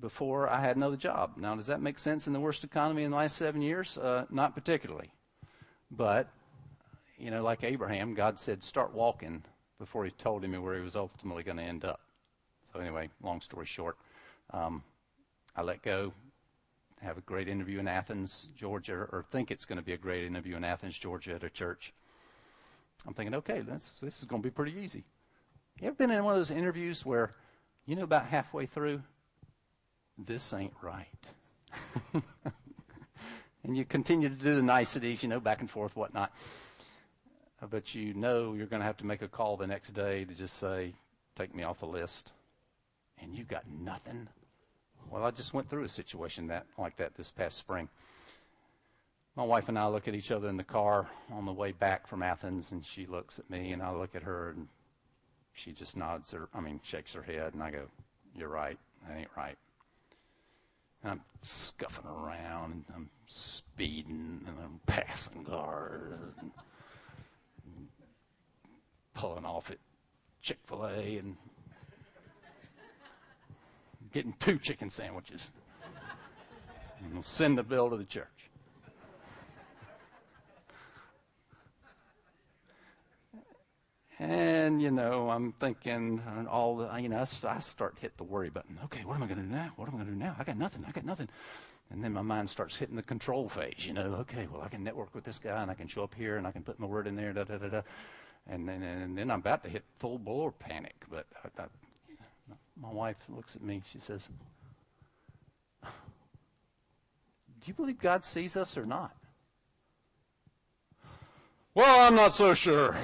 before 0.00 0.48
I 0.48 0.60
had 0.60 0.76
another 0.76 0.96
job. 0.96 1.32
Now, 1.36 1.54
does 1.54 1.66
that 1.66 1.80
make 1.80 1.98
sense 1.98 2.26
in 2.26 2.32
the 2.32 2.40
worst 2.40 2.64
economy 2.64 3.04
in 3.04 3.10
the 3.10 3.16
last 3.16 3.36
seven 3.36 3.62
years? 3.62 3.96
Uh, 3.98 4.26
not 4.30 4.54
particularly. 4.54 5.10
But, 5.90 6.28
you 7.18 7.30
know, 7.30 7.42
like 7.42 7.64
Abraham, 7.64 8.14
God 8.14 8.38
said, 8.38 8.62
start 8.62 8.92
walking 8.92 9.42
before 9.78 10.04
he 10.04 10.10
told 10.12 10.44
him 10.44 10.60
where 10.62 10.76
he 10.76 10.82
was 10.82 10.96
ultimately 10.96 11.42
going 11.42 11.58
to 11.58 11.62
end 11.62 11.84
up. 11.84 12.00
So, 12.72 12.80
anyway, 12.80 13.08
long 13.22 13.40
story 13.40 13.66
short, 13.66 13.96
um, 14.52 14.82
I 15.54 15.62
let 15.62 15.82
go, 15.82 16.12
have 17.00 17.18
a 17.18 17.22
great 17.22 17.48
interview 17.48 17.78
in 17.78 17.88
Athens, 17.88 18.48
Georgia, 18.56 18.94
or 18.94 19.24
think 19.30 19.50
it's 19.50 19.64
going 19.64 19.78
to 19.78 19.84
be 19.84 19.92
a 19.92 19.98
great 19.98 20.24
interview 20.24 20.56
in 20.56 20.64
Athens, 20.64 20.98
Georgia 20.98 21.34
at 21.34 21.44
a 21.44 21.50
church. 21.50 21.92
I'm 23.06 23.14
thinking, 23.14 23.34
okay, 23.34 23.60
this, 23.60 23.96
this 24.00 24.18
is 24.18 24.24
going 24.24 24.42
to 24.42 24.46
be 24.46 24.50
pretty 24.50 24.74
easy. 24.78 25.04
You 25.80 25.88
ever 25.88 25.96
been 25.96 26.10
in 26.10 26.24
one 26.24 26.34
of 26.34 26.40
those 26.40 26.50
interviews 26.50 27.04
where, 27.04 27.34
you 27.84 27.96
know, 27.96 28.04
about 28.04 28.26
halfway 28.26 28.66
through, 28.66 29.02
this 30.18 30.52
ain't 30.52 30.74
right. 30.82 31.06
and 33.64 33.76
you 33.76 33.84
continue 33.84 34.28
to 34.28 34.34
do 34.34 34.56
the 34.56 34.62
niceties, 34.62 35.22
you 35.22 35.28
know, 35.28 35.40
back 35.40 35.60
and 35.60 35.70
forth, 35.70 35.96
whatnot. 35.96 36.32
But 37.70 37.94
you 37.94 38.14
know 38.14 38.54
you're 38.54 38.66
going 38.66 38.80
to 38.80 38.86
have 38.86 38.98
to 38.98 39.06
make 39.06 39.22
a 39.22 39.28
call 39.28 39.56
the 39.56 39.66
next 39.66 39.90
day 39.90 40.24
to 40.24 40.34
just 40.34 40.58
say, 40.58 40.94
take 41.34 41.54
me 41.54 41.62
off 41.62 41.80
the 41.80 41.86
list. 41.86 42.32
And 43.20 43.34
you 43.34 43.44
got 43.44 43.64
nothing. 43.68 44.28
Well, 45.10 45.24
I 45.24 45.30
just 45.30 45.54
went 45.54 45.68
through 45.68 45.84
a 45.84 45.88
situation 45.88 46.48
that 46.48 46.66
like 46.78 46.96
that 46.96 47.14
this 47.14 47.30
past 47.30 47.56
spring. 47.56 47.88
My 49.36 49.44
wife 49.44 49.68
and 49.68 49.78
I 49.78 49.86
look 49.86 50.08
at 50.08 50.14
each 50.14 50.30
other 50.30 50.48
in 50.48 50.56
the 50.56 50.64
car 50.64 51.08
on 51.30 51.44
the 51.44 51.52
way 51.52 51.72
back 51.72 52.06
from 52.06 52.22
Athens, 52.22 52.72
and 52.72 52.84
she 52.84 53.06
looks 53.06 53.38
at 53.38 53.48
me, 53.50 53.72
and 53.72 53.82
I 53.82 53.92
look 53.92 54.14
at 54.14 54.22
her, 54.22 54.50
and 54.50 54.66
she 55.52 55.72
just 55.72 55.96
nods 55.96 56.30
her, 56.30 56.48
I 56.54 56.60
mean, 56.60 56.80
shakes 56.82 57.12
her 57.12 57.22
head, 57.22 57.52
and 57.52 57.62
I 57.62 57.70
go, 57.70 57.82
"You're 58.34 58.48
right. 58.48 58.78
That 59.06 59.18
ain't 59.18 59.30
right." 59.36 59.58
I'm 61.06 61.20
scuffing 61.42 62.06
around 62.06 62.72
and 62.72 62.84
I'm 62.94 63.10
speeding 63.26 64.40
and 64.46 64.56
I'm 64.62 64.80
passing 64.86 65.44
cars 65.44 66.14
and 66.40 66.50
pulling 69.14 69.44
off 69.44 69.70
at 69.70 69.78
Chick 70.42 70.58
fil 70.66 70.86
A 70.86 71.18
and 71.18 71.36
getting 74.12 74.34
two 74.38 74.58
chicken 74.58 74.90
sandwiches. 74.90 75.50
And 77.02 77.12
we'll 77.12 77.22
send 77.22 77.58
the 77.58 77.62
bill 77.62 77.90
to 77.90 77.96
the 77.96 78.04
church. 78.04 78.50
And, 84.18 84.80
you 84.80 84.90
know, 84.90 85.28
I'm 85.28 85.52
thinking 85.52 86.22
and 86.38 86.48
all 86.48 86.76
the, 86.76 86.96
you 86.98 87.10
know, 87.10 87.24
I 87.44 87.58
start 87.58 87.96
hit 88.00 88.16
the 88.16 88.24
worry 88.24 88.48
button. 88.48 88.78
Okay, 88.84 89.04
what 89.04 89.14
am 89.14 89.22
I 89.22 89.26
going 89.26 89.38
to 89.38 89.44
do 89.44 89.50
now? 89.50 89.72
What 89.76 89.88
am 89.88 89.94
I 89.94 89.98
going 89.98 90.06
to 90.06 90.12
do 90.12 90.18
now? 90.18 90.34
I 90.38 90.44
got 90.44 90.56
nothing. 90.56 90.84
I 90.88 90.90
got 90.90 91.04
nothing. 91.04 91.28
And 91.90 92.02
then 92.02 92.14
my 92.14 92.22
mind 92.22 92.48
starts 92.48 92.76
hitting 92.76 92.96
the 92.96 93.02
control 93.02 93.48
phase, 93.48 93.86
you 93.86 93.92
know. 93.92 94.16
Okay, 94.20 94.48
well, 94.50 94.62
I 94.62 94.68
can 94.68 94.82
network 94.82 95.14
with 95.14 95.24
this 95.24 95.38
guy 95.38 95.60
and 95.60 95.70
I 95.70 95.74
can 95.74 95.86
show 95.86 96.02
up 96.02 96.14
here 96.14 96.38
and 96.38 96.46
I 96.46 96.50
can 96.50 96.62
put 96.62 96.80
my 96.80 96.86
word 96.86 97.06
in 97.06 97.14
there, 97.14 97.32
da, 97.32 97.44
da, 97.44 97.58
da, 97.58 97.68
da. 97.68 97.82
And 98.48 98.66
then, 98.66 98.82
and 98.82 99.18
then 99.18 99.30
I'm 99.30 99.40
about 99.40 99.62
to 99.64 99.70
hit 99.70 99.84
full 99.98 100.18
bore 100.18 100.50
panic. 100.50 100.94
But 101.10 101.26
I, 101.44 101.62
I, 101.62 101.66
my 102.80 102.90
wife 102.90 103.16
looks 103.28 103.54
at 103.54 103.62
me. 103.62 103.82
She 103.90 103.98
says, 103.98 104.28
Do 105.82 105.88
you 107.66 107.74
believe 107.74 107.98
God 107.98 108.24
sees 108.24 108.56
us 108.56 108.78
or 108.78 108.86
not? 108.86 109.14
Well, 111.74 112.06
I'm 112.06 112.14
not 112.14 112.32
so 112.32 112.54
sure. 112.54 112.96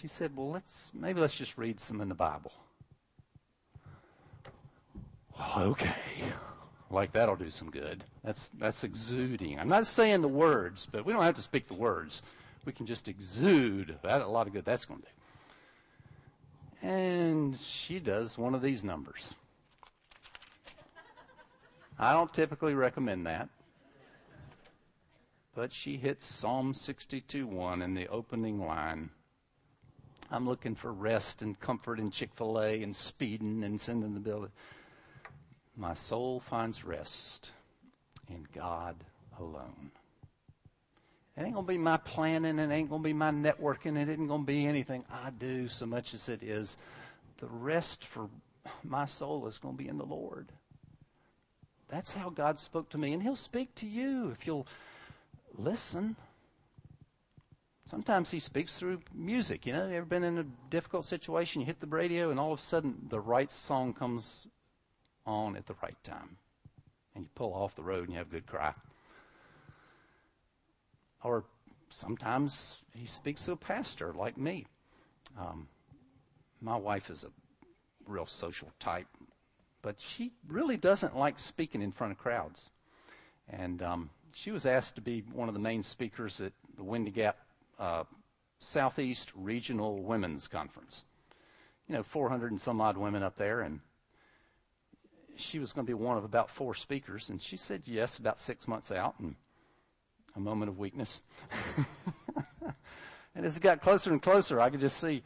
She 0.00 0.06
said, 0.06 0.36
Well, 0.36 0.50
let's 0.50 0.90
maybe 0.94 1.20
let's 1.20 1.34
just 1.34 1.58
read 1.58 1.80
some 1.80 2.00
in 2.00 2.08
the 2.08 2.14
Bible. 2.14 2.52
Well, 5.36 5.68
okay. 5.70 5.96
Like 6.90 7.12
that'll 7.12 7.36
do 7.36 7.50
some 7.50 7.70
good. 7.70 8.04
That's 8.24 8.50
that's 8.58 8.84
exuding. 8.84 9.58
I'm 9.58 9.68
not 9.68 9.86
saying 9.86 10.22
the 10.22 10.28
words, 10.28 10.86
but 10.90 11.04
we 11.04 11.12
don't 11.12 11.22
have 11.22 11.36
to 11.36 11.42
speak 11.42 11.68
the 11.68 11.74
words. 11.74 12.22
We 12.64 12.72
can 12.72 12.86
just 12.86 13.08
exude. 13.08 13.96
That 14.02 14.22
a 14.22 14.26
lot 14.26 14.46
of 14.46 14.52
good 14.52 14.64
that's 14.64 14.84
going 14.84 15.00
to 15.00 15.06
do. 15.06 16.88
And 16.88 17.58
she 17.58 17.98
does 17.98 18.38
one 18.38 18.54
of 18.54 18.62
these 18.62 18.84
numbers. 18.84 19.34
I 21.98 22.12
don't 22.12 22.32
typically 22.32 22.74
recommend 22.74 23.26
that. 23.26 23.48
But 25.54 25.72
she 25.72 25.96
hits 25.96 26.24
Psalm 26.24 26.72
62:1 26.72 27.82
in 27.82 27.94
the 27.94 28.06
opening 28.06 28.64
line 28.64 29.10
I'm 30.30 30.46
looking 30.46 30.74
for 30.74 30.92
rest 30.92 31.42
and 31.42 31.58
comfort 31.58 31.98
in 31.98 32.10
Chick 32.10 32.30
fil 32.34 32.60
A 32.60 32.82
and 32.82 32.94
speeding 32.94 33.64
and 33.64 33.80
sending 33.80 34.14
the 34.14 34.20
bill. 34.20 34.48
My 35.76 35.94
soul 35.94 36.40
finds 36.40 36.84
rest 36.84 37.50
in 38.28 38.46
God 38.54 38.96
alone. 39.38 39.90
It 41.36 41.42
ain't 41.42 41.54
going 41.54 41.66
to 41.66 41.72
be 41.72 41.78
my 41.78 41.98
planning. 41.98 42.58
It 42.58 42.70
ain't 42.70 42.90
going 42.90 43.02
to 43.02 43.08
be 43.08 43.12
my 43.12 43.30
networking. 43.30 43.96
It 43.96 44.08
isn't 44.08 44.26
going 44.26 44.42
to 44.42 44.46
be 44.46 44.66
anything 44.66 45.04
I 45.10 45.30
do 45.30 45.68
so 45.68 45.86
much 45.86 46.12
as 46.12 46.28
it 46.28 46.42
is 46.42 46.76
the 47.38 47.46
rest 47.46 48.04
for 48.04 48.28
my 48.82 49.06
soul 49.06 49.46
is 49.46 49.58
going 49.58 49.76
to 49.76 49.82
be 49.82 49.88
in 49.88 49.98
the 49.98 50.04
Lord. 50.04 50.48
That's 51.88 52.12
how 52.12 52.28
God 52.30 52.58
spoke 52.58 52.90
to 52.90 52.98
me. 52.98 53.12
And 53.12 53.22
He'll 53.22 53.36
speak 53.36 53.74
to 53.76 53.86
you 53.86 54.30
if 54.30 54.46
you'll 54.46 54.66
listen. 55.56 56.16
Sometimes 57.88 58.30
He 58.30 58.38
speaks 58.38 58.76
through 58.76 59.00
music. 59.14 59.64
You 59.64 59.72
know, 59.72 59.88
you 59.88 59.96
ever 59.96 60.04
been 60.04 60.24
in 60.24 60.38
a 60.38 60.44
difficult 60.68 61.06
situation? 61.06 61.62
You 61.62 61.66
hit 61.66 61.80
the 61.80 61.86
radio, 61.86 62.30
and 62.30 62.38
all 62.38 62.52
of 62.52 62.58
a 62.58 62.62
sudden 62.62 63.06
the 63.08 63.18
right 63.18 63.50
song 63.50 63.94
comes 63.94 64.46
on 65.24 65.56
at 65.56 65.66
the 65.66 65.74
right 65.82 65.96
time. 66.04 66.36
And 67.14 67.24
you 67.24 67.30
pull 67.34 67.54
off 67.54 67.74
the 67.74 67.82
road 67.82 68.04
and 68.04 68.12
you 68.12 68.18
have 68.18 68.28
a 68.28 68.30
good 68.30 68.46
cry. 68.46 68.74
Or 71.24 71.44
sometimes 71.88 72.76
He 72.94 73.06
speaks 73.06 73.46
to 73.46 73.52
a 73.52 73.56
pastor 73.56 74.12
like 74.12 74.36
me. 74.36 74.66
Um, 75.38 75.68
my 76.60 76.76
wife 76.76 77.08
is 77.08 77.24
a 77.24 77.30
real 78.06 78.26
social 78.26 78.70
type 78.78 79.06
but 79.80 80.00
she 80.00 80.32
really 80.48 80.76
doesn't 80.76 81.16
like 81.16 81.38
speaking 81.38 81.82
in 81.82 81.92
front 81.92 82.12
of 82.12 82.18
crowds. 82.18 82.70
And 83.48 83.80
um, 83.82 84.10
she 84.34 84.50
was 84.50 84.66
asked 84.66 84.96
to 84.96 85.00
be 85.00 85.22
one 85.32 85.48
of 85.48 85.54
the 85.54 85.60
main 85.60 85.82
speakers 85.82 86.40
at 86.40 86.52
the 86.76 86.82
Windy 86.82 87.10
Gap 87.10 87.38
uh, 87.78 88.04
Southeast 88.58 89.32
Regional 89.34 90.02
Women's 90.02 90.48
Conference. 90.48 91.04
You 91.88 91.96
know, 91.96 92.02
400 92.02 92.50
and 92.50 92.60
some 92.60 92.80
odd 92.80 92.96
women 92.96 93.22
up 93.22 93.36
there, 93.36 93.60
and 93.60 93.80
she 95.36 95.58
was 95.58 95.72
going 95.72 95.86
to 95.86 95.90
be 95.90 95.94
one 95.94 96.18
of 96.18 96.24
about 96.24 96.50
four 96.50 96.74
speakers, 96.74 97.30
and 97.30 97.40
she 97.40 97.56
said 97.56 97.82
yes 97.86 98.18
about 98.18 98.38
six 98.38 98.68
months 98.68 98.90
out, 98.90 99.14
and 99.18 99.36
a 100.36 100.40
moment 100.40 100.68
of 100.68 100.78
weakness. 100.78 101.22
and 103.34 103.46
as 103.46 103.56
it 103.56 103.62
got 103.62 103.80
closer 103.80 104.12
and 104.12 104.22
closer, 104.22 104.60
I 104.60 104.70
could 104.70 104.80
just 104.80 104.98
see 104.98 105.22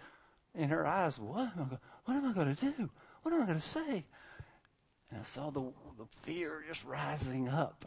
in 0.54 0.68
her 0.68 0.86
eyes, 0.86 1.18
what 1.18 1.52
am 1.56 1.70
I, 1.72 1.78
what 2.04 2.16
am 2.16 2.26
I 2.26 2.32
going 2.32 2.54
to 2.54 2.72
do? 2.72 2.90
What 3.22 3.32
am 3.34 3.42
I 3.42 3.46
going 3.46 3.60
to 3.60 3.68
say? 3.68 4.04
And 5.10 5.20
I 5.20 5.24
saw 5.24 5.50
the, 5.50 5.60
the 5.98 6.06
fear 6.22 6.64
just 6.66 6.84
rising 6.84 7.48
up. 7.48 7.84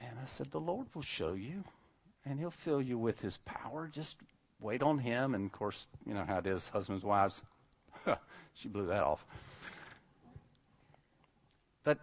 And 0.00 0.18
I 0.20 0.26
said, 0.26 0.50
The 0.50 0.60
Lord 0.60 0.86
will 0.94 1.02
show 1.02 1.34
you, 1.34 1.64
and 2.24 2.38
He'll 2.38 2.50
fill 2.50 2.82
you 2.82 2.98
with 2.98 3.20
His 3.20 3.38
power. 3.38 3.88
Just 3.92 4.16
wait 4.60 4.82
on 4.82 4.98
Him. 4.98 5.34
And 5.34 5.46
of 5.46 5.52
course, 5.52 5.86
you 6.06 6.14
know 6.14 6.24
how 6.24 6.38
it 6.38 6.46
is 6.46 6.68
husbands, 6.68 7.04
wives. 7.04 7.42
she 8.54 8.68
blew 8.68 8.86
that 8.86 9.02
off. 9.02 9.24
But 11.84 11.98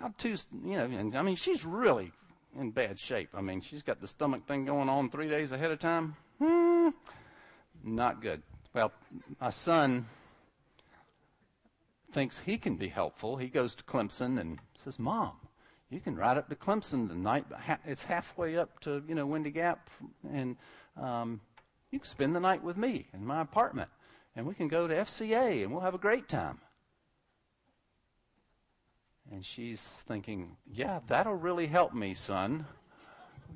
not 0.00 0.18
too, 0.18 0.36
you 0.64 0.76
know, 0.76 0.84
and, 0.84 1.16
I 1.16 1.22
mean, 1.22 1.36
she's 1.36 1.64
really 1.64 2.12
in 2.58 2.70
bad 2.70 2.98
shape. 2.98 3.30
I 3.34 3.40
mean, 3.40 3.60
she's 3.60 3.82
got 3.82 4.00
the 4.00 4.06
stomach 4.06 4.46
thing 4.46 4.64
going 4.64 4.88
on 4.88 5.10
three 5.10 5.28
days 5.28 5.52
ahead 5.52 5.70
of 5.70 5.78
time. 5.78 6.16
Hmm, 6.40 6.90
not 7.82 8.22
good. 8.22 8.42
Well, 8.74 8.92
my 9.40 9.50
son 9.50 10.06
thinks 12.12 12.38
he 12.38 12.58
can 12.58 12.76
be 12.76 12.88
helpful. 12.88 13.36
He 13.36 13.48
goes 13.48 13.74
to 13.76 13.84
Clemson 13.84 14.40
and 14.40 14.58
says, 14.74 14.98
Mom, 14.98 15.32
you 15.90 16.00
can 16.00 16.16
ride 16.16 16.36
up 16.36 16.48
to 16.48 16.54
Clemson 16.54 17.08
tonight. 17.08 17.46
It's 17.86 18.02
halfway 18.02 18.56
up 18.56 18.80
to, 18.80 19.02
you 19.08 19.14
know, 19.14 19.26
Windy 19.26 19.50
Gap, 19.50 19.88
and 20.30 20.56
um, 21.00 21.40
you 21.90 21.98
can 21.98 22.08
spend 22.08 22.36
the 22.36 22.40
night 22.40 22.62
with 22.62 22.76
me 22.76 23.06
in 23.14 23.24
my 23.24 23.40
apartment, 23.40 23.88
and 24.36 24.46
we 24.46 24.54
can 24.54 24.68
go 24.68 24.86
to 24.86 24.94
FCA, 24.94 25.62
and 25.62 25.72
we'll 25.72 25.80
have 25.80 25.94
a 25.94 25.98
great 25.98 26.28
time. 26.28 26.58
And 29.30 29.44
she's 29.44 30.04
thinking, 30.06 30.56
yeah, 30.70 31.00
that'll 31.06 31.34
really 31.34 31.66
help 31.66 31.94
me, 31.94 32.14
son. 32.14 32.66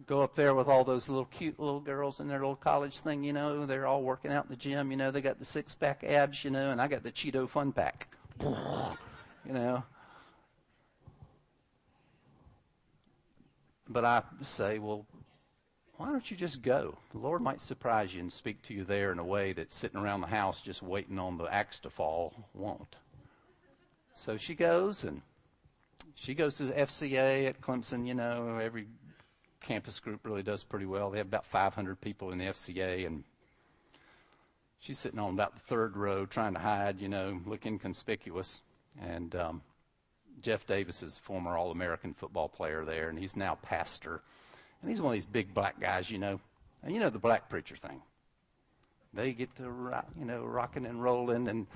Go 0.07 0.21
up 0.21 0.35
there 0.35 0.55
with 0.55 0.68
all 0.68 0.85
those 0.85 1.09
little 1.09 1.27
cute 1.27 1.59
little 1.61 1.81
girls 1.81 2.21
in 2.21 2.29
their 2.29 2.38
little 2.38 2.57
college 2.57 3.01
thing, 3.01 3.25
you 3.25 3.33
know. 3.33 3.66
They're 3.66 3.87
all 3.87 4.03
working 4.03 4.33
out 4.33 4.45
in 4.45 4.51
the 4.51 4.57
gym, 4.57 4.90
you 4.90 4.97
know. 4.97 5.11
They 5.11 5.21
got 5.21 5.38
the 5.38 5.45
six 5.45 5.75
pack 5.75 6.03
abs, 6.05 6.45
you 6.45 6.51
know, 6.51 6.71
and 6.71 6.81
I 6.81 6.88
got 6.88 7.03
the 7.03 7.12
Cheeto 7.12 7.49
fun 7.49 7.73
pack 7.73 8.09
you 8.40 9.53
know. 9.53 9.83
But 13.88 14.05
I 14.05 14.23
say, 14.42 14.79
well, 14.79 15.07
why 15.97 16.07
don't 16.07 16.31
you 16.31 16.37
just 16.37 16.62
go? 16.62 16.97
The 17.12 17.18
Lord 17.18 17.42
might 17.42 17.61
surprise 17.61 18.14
you 18.14 18.21
and 18.21 18.33
speak 18.33 18.62
to 18.62 18.75
you 18.75 18.85
there 18.85 19.12
in 19.12 19.18
a 19.18 19.25
way 19.25 19.53
that 19.53 19.73
sitting 19.73 20.01
around 20.01 20.21
the 20.21 20.27
house 20.27 20.62
just 20.62 20.83
waiting 20.83 21.18
on 21.18 21.38
the 21.38 21.45
axe 21.45 21.79
to 21.81 21.90
fall 21.90 22.33
won't. 22.55 22.97
So 24.14 24.37
she 24.37 24.55
goes 24.55 25.05
and 25.05 25.23
she 26.14 26.35
goes 26.35 26.55
to 26.57 26.64
the 26.64 26.73
FCA 26.73 27.49
at 27.49 27.61
Clemson. 27.61 28.07
You 28.07 28.14
know, 28.14 28.59
every 28.59 28.87
campus 29.61 30.01
group 30.01 30.21
really 30.25 30.42
does 30.42 30.64
pretty 30.64 30.87
well. 30.87 31.11
They 31.11 31.18
have 31.18 31.29
about 31.29 31.47
500 31.47 32.01
people 32.01 32.33
in 32.33 32.38
the 32.38 32.47
FCA, 32.47 33.07
and 33.07 33.25
she's 34.81 34.99
sitting 34.99 35.18
on 35.18 35.35
about 35.35 35.55
the 35.55 35.61
third 35.61 35.97
row 35.97 36.27
trying 36.27 36.55
to 36.55 36.61
hide, 36.61 37.01
you 37.01 37.09
know, 37.09 37.40
look 37.47 37.66
inconspicuous. 37.66 38.61
And 39.01 39.35
um, 39.35 39.62
Jeff 40.42 40.66
Davis 40.66 41.02
is 41.02 41.16
a 41.16 41.20
former 41.20 41.57
All 41.57 41.70
American 41.70 42.12
football 42.12 42.48
player 42.48 42.85
there, 42.85 43.09
and 43.09 43.18
he's 43.18 43.37
now 43.37 43.57
pastor. 43.62 44.22
And 44.81 44.90
he's 44.90 45.00
one 45.00 45.12
of 45.12 45.14
these 45.14 45.26
big 45.26 45.55
black 45.55 45.81
guys, 45.81 46.11
you 46.11 46.18
know. 46.18 46.40
And 46.83 46.92
you 46.92 47.00
know 47.00 47.11
the 47.11 47.18
black 47.18 47.48
preacher 47.48 47.76
thing. 47.76 48.02
They 49.14 49.33
get 49.33 49.55
to, 49.57 49.70
rock, 49.70 50.09
you 50.18 50.24
know, 50.24 50.42
rocking 50.42 50.87
and 50.87 51.02
rolling, 51.02 51.48
and 51.48 51.66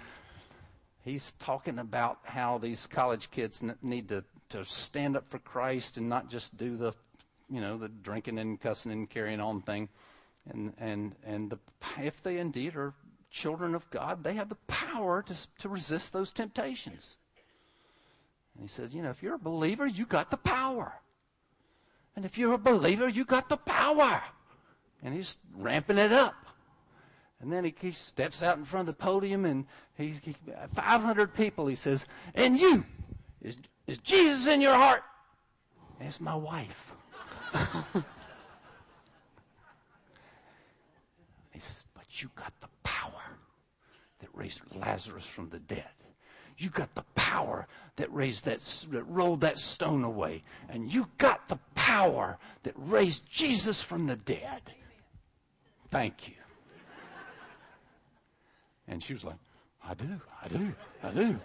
he's 1.05 1.33
talking 1.39 1.79
about 1.79 2.19
how 2.25 2.59
these 2.59 2.87
college 2.87 3.31
kids 3.31 3.63
need 3.83 4.09
to, 4.09 4.25
to 4.49 4.65
stand 4.65 5.17
up 5.17 5.29
for 5.29 5.39
Christ 5.39 5.97
and 5.97 6.09
not 6.09 6.31
just 6.31 6.57
do 6.57 6.77
the, 6.77 6.93
you 7.51 7.61
know, 7.61 7.77
the 7.79 7.89
drinking 7.89 8.39
and 8.39 8.61
cussing 8.61 8.91
and 8.91 9.09
carrying 9.09 9.41
on 9.41 9.63
thing 9.63 9.89
and 10.51 10.73
and 10.79 11.15
and 11.25 11.51
the, 11.51 11.59
if 12.01 12.23
they 12.23 12.39
indeed 12.39 12.77
are 12.77 12.95
children 13.31 13.75
of 13.75 13.89
God, 13.91 14.23
they 14.23 14.35
have 14.35 14.49
the 14.49 14.57
power 14.67 15.23
to 15.23 15.35
to 15.59 15.69
resist 15.69 16.13
those 16.13 16.33
temptations. 16.33 17.17
And 18.57 18.63
he 18.63 18.69
says, 18.69 18.95
you 18.95 19.03
know, 19.03 19.11
if 19.11 19.23
you're 19.23 19.35
a 19.35 19.39
believer, 19.39 19.87
you 19.87 20.07
got 20.07 20.31
the 20.31 20.37
power. 20.37 20.95
And 22.15 22.25
if 22.25 22.39
you're 22.39 22.55
a 22.55 22.59
believer, 22.59 23.09
you 23.09 23.25
got 23.25 23.49
the 23.49 23.57
power. 23.57 24.23
And 25.03 25.15
he's 25.15 25.37
ramping 25.55 25.99
it 25.99 26.13
up. 26.13 26.35
And 27.41 27.53
then 27.53 27.65
he, 27.65 27.75
he 27.79 27.93
steps 27.93 28.43
out 28.43 28.57
in 28.57 28.65
front 28.65 28.89
of 28.89 28.97
the 28.97 29.05
podium 29.05 29.45
and 29.45 29.67
he, 29.95 30.15
he 30.23 30.35
500 30.75 31.35
people, 31.35 31.67
he 31.67 31.77
says, 31.77 32.07
and 32.35 32.59
you, 32.59 32.85
is, 33.43 33.59
is 33.87 33.99
Jesus 33.99 34.47
in 34.47 34.63
your 34.63 34.75
heart? 34.75 35.03
It's 36.01 36.21
my 36.21 36.35
wife. 36.35 36.95
He 41.57 41.61
says, 41.61 41.85
But 41.95 42.21
you 42.21 42.31
got 42.37 42.53
the 42.61 42.69
power 42.83 43.23
that 44.19 44.29
raised 44.35 44.61
Lazarus 44.75 45.25
from 45.25 45.49
the 45.49 45.59
dead. 45.59 45.89
You 46.59 46.71
got 46.71 46.95
the 46.95 47.05
power 47.15 47.67
that 47.97 48.13
raised 48.13 48.45
that, 48.45 48.61
that 48.91 49.03
rolled 49.05 49.41
that 49.43 49.59
stone 49.59 50.05
away. 50.05 50.43
And 50.69 50.93
you 50.93 51.09
got 51.19 51.49
the 51.49 51.59
power 51.75 52.39
that 52.63 52.75
raised 52.77 53.29
Jesus 53.31 53.83
from 53.83 54.07
the 54.07 54.17
dead. 54.17 54.63
Thank 55.91 56.29
you. 56.29 56.35
And 58.89 59.03
she 59.03 59.13
was 59.13 59.25
like, 59.25 59.37
I 59.85 59.95
do, 59.95 60.21
I 60.43 60.49
do, 60.49 60.73
I 61.03 61.11
do. 61.11 61.41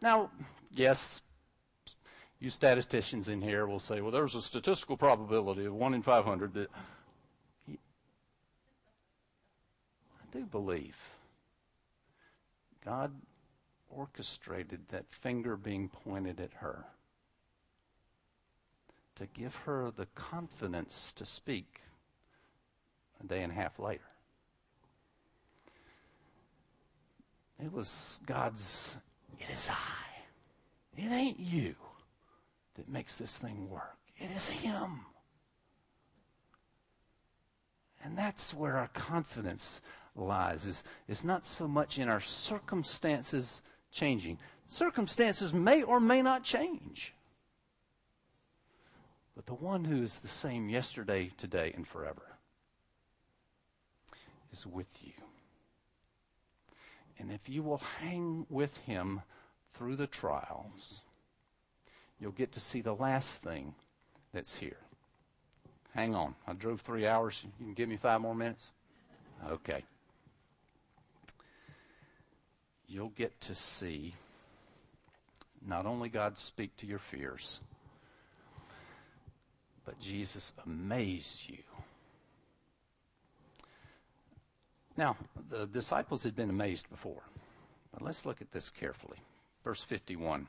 Now, 0.00 0.30
yes, 0.72 1.20
you 2.40 2.50
statisticians 2.50 3.28
in 3.28 3.40
here 3.40 3.66
will 3.66 3.78
say, 3.78 4.00
well, 4.00 4.10
there's 4.10 4.34
a 4.34 4.40
statistical 4.40 4.96
probability 4.96 5.64
of 5.64 5.74
1 5.74 5.94
in 5.94 6.02
500 6.02 6.54
that 6.54 6.70
I 7.70 7.76
do 10.32 10.44
believe 10.46 10.96
God 12.84 13.12
orchestrated 13.88 14.80
that 14.88 15.04
finger 15.10 15.56
being 15.56 15.88
pointed 15.88 16.40
at 16.40 16.52
her 16.54 16.84
to 19.16 19.26
give 19.26 19.54
her 19.54 19.92
the 19.96 20.06
confidence 20.14 21.12
to 21.16 21.24
speak 21.24 21.80
a 23.22 23.26
day 23.26 23.42
and 23.42 23.52
a 23.52 23.54
half 23.54 23.78
later. 23.78 24.02
It 27.62 27.72
was 27.72 28.18
God's, 28.26 28.96
it 29.38 29.48
is 29.54 29.70
I. 29.70 31.00
It 31.00 31.10
ain't 31.10 31.38
you 31.38 31.74
that 32.74 32.88
makes 32.88 33.16
this 33.16 33.38
thing 33.38 33.70
work. 33.70 33.96
It 34.18 34.30
is 34.34 34.48
Him. 34.48 35.00
And 38.02 38.18
that's 38.18 38.52
where 38.52 38.76
our 38.76 38.88
confidence 38.88 39.80
lies 40.16 40.64
is, 40.64 40.84
is 41.08 41.24
not 41.24 41.46
so 41.46 41.66
much 41.66 41.98
in 41.98 42.08
our 42.08 42.20
circumstances 42.20 43.62
changing. 43.90 44.38
Circumstances 44.68 45.52
may 45.52 45.82
or 45.82 46.00
may 46.00 46.22
not 46.22 46.44
change. 46.44 47.14
But 49.34 49.46
the 49.46 49.54
one 49.54 49.84
who 49.84 50.02
is 50.02 50.20
the 50.20 50.28
same 50.28 50.68
yesterday, 50.68 51.30
today, 51.36 51.72
and 51.74 51.86
forever 51.86 52.22
is 54.52 54.66
with 54.66 54.86
you. 55.02 55.12
And 57.18 57.30
if 57.30 57.48
you 57.48 57.62
will 57.62 57.82
hang 58.00 58.46
with 58.48 58.76
him 58.78 59.22
through 59.74 59.96
the 59.96 60.06
trials, 60.06 61.00
you'll 62.20 62.32
get 62.32 62.52
to 62.52 62.60
see 62.60 62.80
the 62.80 62.94
last 62.94 63.42
thing 63.42 63.74
that's 64.32 64.54
here. 64.54 64.78
Hang 65.94 66.14
on. 66.14 66.34
I 66.46 66.52
drove 66.54 66.80
three 66.80 67.06
hours. 67.06 67.44
You 67.44 67.66
can 67.66 67.74
give 67.74 67.88
me 67.88 67.96
five 67.96 68.20
more 68.20 68.34
minutes? 68.34 68.72
Okay. 69.48 69.84
You'll 72.88 73.10
get 73.10 73.40
to 73.42 73.54
see 73.54 74.14
not 75.66 75.86
only 75.86 76.08
God 76.08 76.38
speak 76.38 76.76
to 76.76 76.86
your 76.86 76.98
fears, 76.98 77.60
but 79.84 79.98
Jesus 80.00 80.52
amazed 80.64 81.48
you. 81.48 81.62
Now, 84.96 85.16
the 85.50 85.66
disciples 85.66 86.22
had 86.22 86.36
been 86.36 86.50
amazed 86.50 86.88
before, 86.88 87.22
but 87.92 88.02
let's 88.02 88.24
look 88.24 88.40
at 88.40 88.52
this 88.52 88.70
carefully. 88.70 89.18
Verse 89.62 89.82
51. 89.82 90.46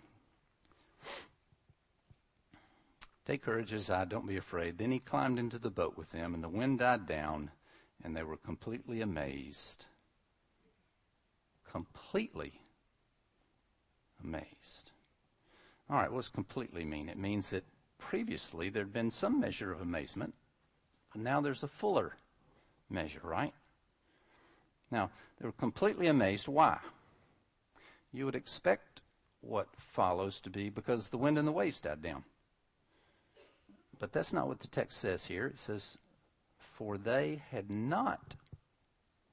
Take 3.25 3.41
courage, 3.41 3.73
as 3.73 3.89
I, 3.89 4.05
don't 4.05 4.27
be 4.27 4.37
afraid. 4.37 4.77
Then 4.77 4.91
he 4.91 4.99
climbed 4.99 5.39
into 5.39 5.57
the 5.57 5.71
boat 5.71 5.97
with 5.97 6.11
them, 6.11 6.35
and 6.35 6.43
the 6.43 6.49
wind 6.49 6.79
died 6.79 7.07
down, 7.07 7.49
and 8.03 8.15
they 8.15 8.21
were 8.21 8.37
completely 8.37 9.01
amazed. 9.01 9.85
Completely 11.75 12.61
amazed. 14.23 14.91
All 15.89 15.97
right, 15.97 16.09
what 16.09 16.19
does 16.19 16.29
completely 16.29 16.85
mean? 16.85 17.09
It 17.09 17.17
means 17.17 17.49
that 17.49 17.65
previously 17.97 18.69
there'd 18.69 18.93
been 18.93 19.11
some 19.11 19.41
measure 19.41 19.73
of 19.73 19.81
amazement, 19.81 20.35
but 21.11 21.21
now 21.21 21.41
there's 21.41 21.63
a 21.63 21.67
fuller 21.67 22.15
measure, 22.89 23.19
right? 23.21 23.53
Now, 24.89 25.09
they 25.37 25.45
were 25.45 25.51
completely 25.51 26.07
amazed. 26.07 26.47
Why? 26.47 26.77
You 28.13 28.23
would 28.23 28.35
expect 28.35 29.01
what 29.41 29.67
follows 29.77 30.39
to 30.39 30.49
be 30.49 30.69
because 30.69 31.09
the 31.09 31.17
wind 31.17 31.37
and 31.37 31.45
the 31.45 31.51
waves 31.51 31.81
died 31.81 32.01
down. 32.01 32.23
But 33.99 34.13
that's 34.13 34.31
not 34.31 34.47
what 34.47 34.61
the 34.61 34.67
text 34.67 34.97
says 34.97 35.25
here. 35.25 35.47
It 35.47 35.59
says, 35.59 35.97
For 36.57 36.97
they 36.97 37.41
had 37.51 37.69
not 37.69 38.35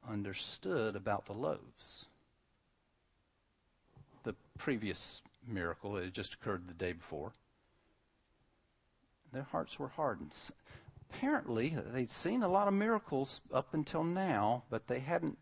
understood 0.05 0.97
about 0.97 1.27
the 1.27 1.35
loaves. 1.35 2.09
Previous 4.59 5.23
miracle 5.47 5.93
that 5.93 6.05
had 6.05 6.15
just 6.15 6.35
occurred 6.35 6.69
the 6.69 6.75
day 6.75 6.93
before. 6.93 7.33
Their 9.33 9.43
hearts 9.45 9.79
were 9.79 9.89
hardened. 9.89 10.35
Apparently, 11.11 11.77
they'd 11.93 12.11
seen 12.11 12.43
a 12.43 12.49
lot 12.49 12.69
of 12.69 12.75
miracles 12.75 13.41
up 13.53 13.75
until 13.75 14.05
now, 14.05 14.65
but 14.71 14.87
they 14.87 15.01
hadn't 15.01 15.39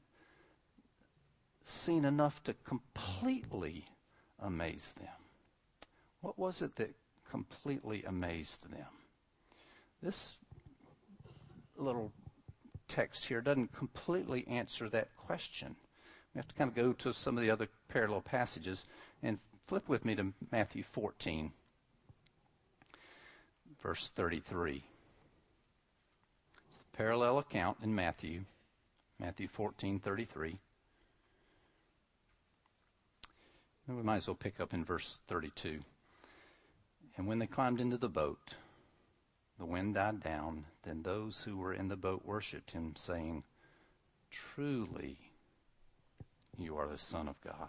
seen 1.64 2.04
enough 2.04 2.42
to 2.44 2.54
completely 2.64 3.86
amaze 4.38 4.92
them. 4.98 5.08
What 6.20 6.38
was 6.38 6.62
it 6.62 6.76
that 6.76 6.94
completely 7.28 8.02
amazed 8.04 8.70
them? 8.70 8.86
This 10.02 10.34
little 11.76 12.12
text 12.88 13.26
here 13.26 13.40
doesn't 13.40 13.72
completely 13.72 14.46
answer 14.48 14.88
that 14.88 15.16
question. 15.16 15.76
We 16.34 16.38
have 16.38 16.48
to 16.48 16.54
kind 16.54 16.68
of 16.70 16.76
go 16.76 16.92
to 16.92 17.12
some 17.12 17.36
of 17.36 17.42
the 17.42 17.50
other 17.50 17.68
parallel 17.88 18.20
passages 18.20 18.86
and 19.22 19.38
flip 19.66 19.88
with 19.88 20.04
me 20.04 20.14
to 20.14 20.32
Matthew 20.52 20.82
14, 20.82 21.52
verse 23.82 24.10
33. 24.14 24.84
Parallel 26.92 27.38
account 27.38 27.78
in 27.82 27.94
Matthew, 27.94 28.44
Matthew 29.18 29.48
14:33. 29.48 30.58
We 33.88 34.02
might 34.02 34.18
as 34.18 34.28
well 34.28 34.36
pick 34.36 34.60
up 34.60 34.72
in 34.72 34.84
verse 34.84 35.20
32. 35.26 35.80
And 37.16 37.26
when 37.26 37.40
they 37.40 37.46
climbed 37.46 37.80
into 37.80 37.96
the 37.96 38.08
boat, 38.08 38.54
the 39.58 39.64
wind 39.64 39.94
died 39.94 40.20
down. 40.20 40.66
Then 40.84 41.02
those 41.02 41.42
who 41.42 41.56
were 41.56 41.74
in 41.74 41.88
the 41.88 41.96
boat 41.96 42.24
worshipped 42.24 42.70
him, 42.70 42.94
saying, 42.96 43.42
Truly, 44.30 45.29
you 46.62 46.76
are 46.76 46.88
the 46.88 46.98
Son 46.98 47.28
of 47.28 47.40
God. 47.42 47.68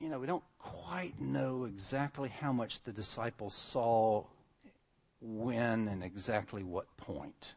You 0.00 0.08
know, 0.08 0.18
we 0.18 0.26
don't 0.26 0.44
quite 0.58 1.20
know 1.20 1.64
exactly 1.64 2.28
how 2.28 2.52
much 2.52 2.82
the 2.82 2.92
disciples 2.92 3.54
saw 3.54 4.24
when 5.20 5.88
and 5.88 6.02
exactly 6.02 6.62
what 6.62 6.94
point. 6.96 7.54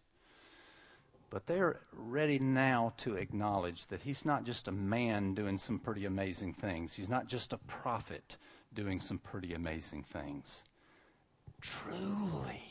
But 1.30 1.46
they're 1.46 1.82
ready 1.92 2.40
now 2.40 2.94
to 2.98 3.16
acknowledge 3.16 3.88
that 3.88 4.02
he's 4.02 4.24
not 4.24 4.46
just 4.46 4.70
a 4.70 4.72
man 4.72 5.34
doing 5.34 5.58
some 5.58 5.78
pretty 5.78 6.06
amazing 6.06 6.54
things. 6.54 6.94
He's 6.94 7.10
not 7.10 7.28
just 7.28 7.52
a 7.52 7.58
prophet 7.58 8.38
doing 8.74 9.02
some 9.02 9.18
pretty 9.18 9.54
amazing 9.54 10.04
things. 10.04 10.64
Truly, 11.60 12.62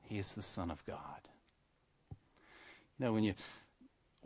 he 0.00 0.18
is 0.18 0.34
the 0.34 0.42
Son 0.42 0.70
of 0.70 0.84
God. 0.84 1.28
Know, 3.02 3.12
when 3.12 3.24
you 3.24 3.34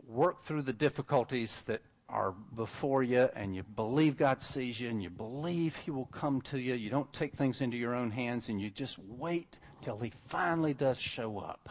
work 0.05 0.43
through 0.43 0.61
the 0.61 0.71
difficulties 0.71 1.63
that 1.63 1.81
are 2.07 2.35
before 2.55 3.01
you 3.01 3.27
and 3.35 3.55
you 3.55 3.63
believe 3.63 4.17
God 4.17 4.39
sees 4.39 4.79
you 4.79 4.87
and 4.87 5.01
you 5.01 5.09
believe 5.09 5.75
He 5.75 5.89
will 5.89 6.05
come 6.05 6.41
to 6.41 6.59
you, 6.59 6.75
you 6.75 6.91
don't 6.91 7.11
take 7.11 7.33
things 7.33 7.59
into 7.59 7.75
your 7.75 7.95
own 7.95 8.11
hands 8.11 8.49
and 8.49 8.61
you 8.61 8.69
just 8.69 8.99
wait 8.99 9.57
till 9.81 9.97
He 9.97 10.13
finally 10.27 10.75
does 10.75 10.99
show 10.99 11.39
up. 11.39 11.69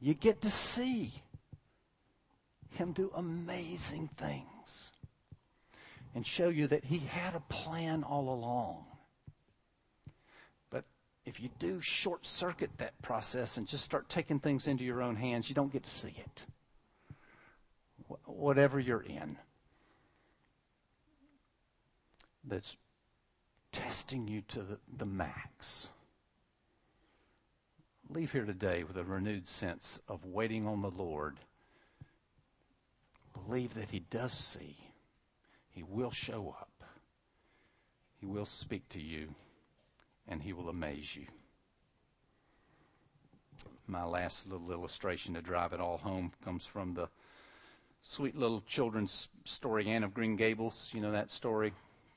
You 0.00 0.12
get 0.12 0.42
to 0.42 0.50
see 0.50 1.14
Him 2.68 2.92
do 2.92 3.10
amazing 3.14 4.10
things 4.18 4.92
and 6.14 6.26
show 6.26 6.50
you 6.50 6.66
that 6.66 6.84
He 6.84 6.98
had 6.98 7.34
a 7.34 7.40
plan 7.40 8.02
all 8.02 8.28
along. 8.28 8.84
If 11.24 11.40
you 11.40 11.50
do 11.58 11.80
short 11.80 12.26
circuit 12.26 12.70
that 12.78 13.00
process 13.00 13.56
and 13.56 13.66
just 13.66 13.84
start 13.84 14.08
taking 14.08 14.40
things 14.40 14.66
into 14.66 14.84
your 14.84 15.02
own 15.02 15.16
hands, 15.16 15.48
you 15.48 15.54
don't 15.54 15.72
get 15.72 15.84
to 15.84 15.90
see 15.90 16.14
it. 16.18 16.42
Wh- 18.08 18.28
whatever 18.28 18.80
you're 18.80 19.02
in, 19.02 19.38
that's 22.44 22.76
testing 23.70 24.26
you 24.26 24.42
to 24.48 24.62
the, 24.62 24.78
the 24.96 25.06
max. 25.06 25.88
Leave 28.10 28.32
here 28.32 28.44
today 28.44 28.82
with 28.82 28.96
a 28.96 29.04
renewed 29.04 29.46
sense 29.46 30.00
of 30.08 30.24
waiting 30.24 30.66
on 30.66 30.82
the 30.82 30.90
Lord. 30.90 31.38
Believe 33.32 33.74
that 33.74 33.90
He 33.90 34.00
does 34.00 34.32
see 34.32 34.92
he 35.72 35.82
will 35.82 36.10
show 36.10 36.54
up. 36.60 36.84
He 38.20 38.26
will 38.26 38.44
speak 38.44 38.88
to 38.90 39.00
you, 39.00 39.34
and 40.28 40.42
He 40.42 40.52
will 40.52 40.68
amaze 40.68 41.16
you. 41.16 41.26
My 43.86 44.04
last 44.04 44.48
little 44.48 44.72
illustration 44.72 45.34
to 45.34 45.42
drive 45.42 45.72
it 45.72 45.80
all 45.80 45.98
home 45.98 46.32
comes 46.44 46.64
from 46.64 46.94
the 46.94 47.08
sweet 48.00 48.36
little 48.36 48.62
children's 48.66 49.28
story, 49.44 49.88
Anne 49.88 50.04
of 50.04 50.14
Green 50.14 50.36
Gables. 50.36 50.90
You 50.92 51.00
know 51.00 51.12
that 51.12 51.30
story? 51.30 51.72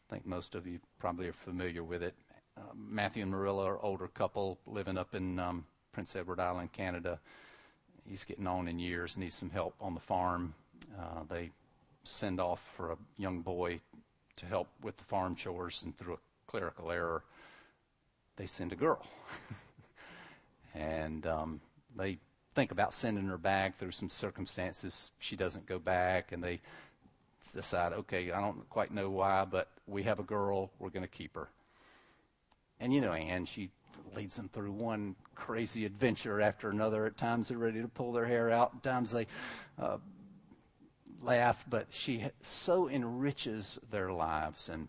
I 0.08 0.14
think 0.14 0.26
most 0.26 0.56
of 0.56 0.68
you 0.68 0.80
probably 1.00 1.28
are 1.28 1.34
familiar 1.34 1.84
with 1.84 2.04
it. 2.04 2.14
Uh, 2.58 2.62
Matthew 2.76 3.24
and 3.24 3.32
Marilla 3.32 3.66
are 3.66 3.84
older 3.84 4.08
couple 4.08 4.60
living 4.66 4.98
up 4.98 5.16
in 5.16 5.40
um, 5.40 5.66
Prince 5.92 6.16
Edward 6.16 6.40
Island, 6.40 6.72
Canada. 6.72 7.20
He's 8.08 8.24
getting 8.24 8.48
on 8.48 8.68
in 8.68 8.80
years, 8.80 9.18
needs 9.18 9.36
some 9.36 9.50
help 9.50 9.76
on 9.82 9.94
the 9.94 10.00
farm. 10.00 10.54
Uh, 10.98 11.24
they 11.30 11.52
send 12.04 12.40
off 12.40 12.62
for 12.78 12.92
a 12.92 12.98
young 13.18 13.42
boy 13.42 13.80
to 14.36 14.46
help 14.46 14.68
with 14.84 14.98
the 14.98 15.04
farm 15.04 15.36
chores, 15.36 15.82
and 15.84 15.98
through 15.98 16.14
a 16.14 16.18
clerical 16.48 16.92
error, 16.92 17.24
they 18.38 18.46
send 18.48 18.72
a 18.72 18.76
girl. 18.76 19.06
and 20.76 21.26
um, 21.26 21.62
they 21.96 22.18
think 22.54 22.72
about 22.72 22.94
sending 22.94 23.26
her 23.28 23.38
back 23.38 23.78
through 23.78 23.92
some 23.92 24.10
circumstances. 24.10 25.12
She 25.20 25.36
doesn't 25.36 25.66
go 25.66 25.80
back, 25.80 26.32
and 26.32 26.44
they 26.44 26.62
decide, 27.54 27.94
okay, 27.94 28.32
I 28.32 28.42
don't 28.42 28.68
quite 28.70 28.92
know 28.92 29.10
why, 29.10 29.46
but 29.46 29.70
we 29.88 30.04
have 30.04 30.20
a 30.20 30.24
girl, 30.24 30.72
we're 30.80 30.90
going 30.90 31.04
to 31.04 31.08
keep 31.08 31.36
her. 31.36 31.50
And 32.80 32.94
you 32.94 33.02
know, 33.02 33.14
Anne, 33.14 33.46
she 33.46 33.70
leads 34.16 34.36
them 34.36 34.50
through 34.50 34.72
one 34.72 35.16
crazy 35.36 35.86
adventure 35.86 36.42
after 36.42 36.70
another. 36.70 37.06
At 37.06 37.18
times 37.18 37.50
they're 37.50 37.58
ready 37.58 37.82
to 37.82 37.88
pull 37.88 38.12
their 38.12 38.26
hair 38.26 38.50
out. 38.50 38.72
At 38.76 38.84
times 38.84 39.12
they 39.12 39.28
uh, 39.80 39.98
laugh, 41.22 41.64
but 41.70 41.88
she 41.90 42.26
so 42.42 42.90
enriches 42.90 43.80
their 43.92 44.12
lives. 44.12 44.70
And 44.70 44.88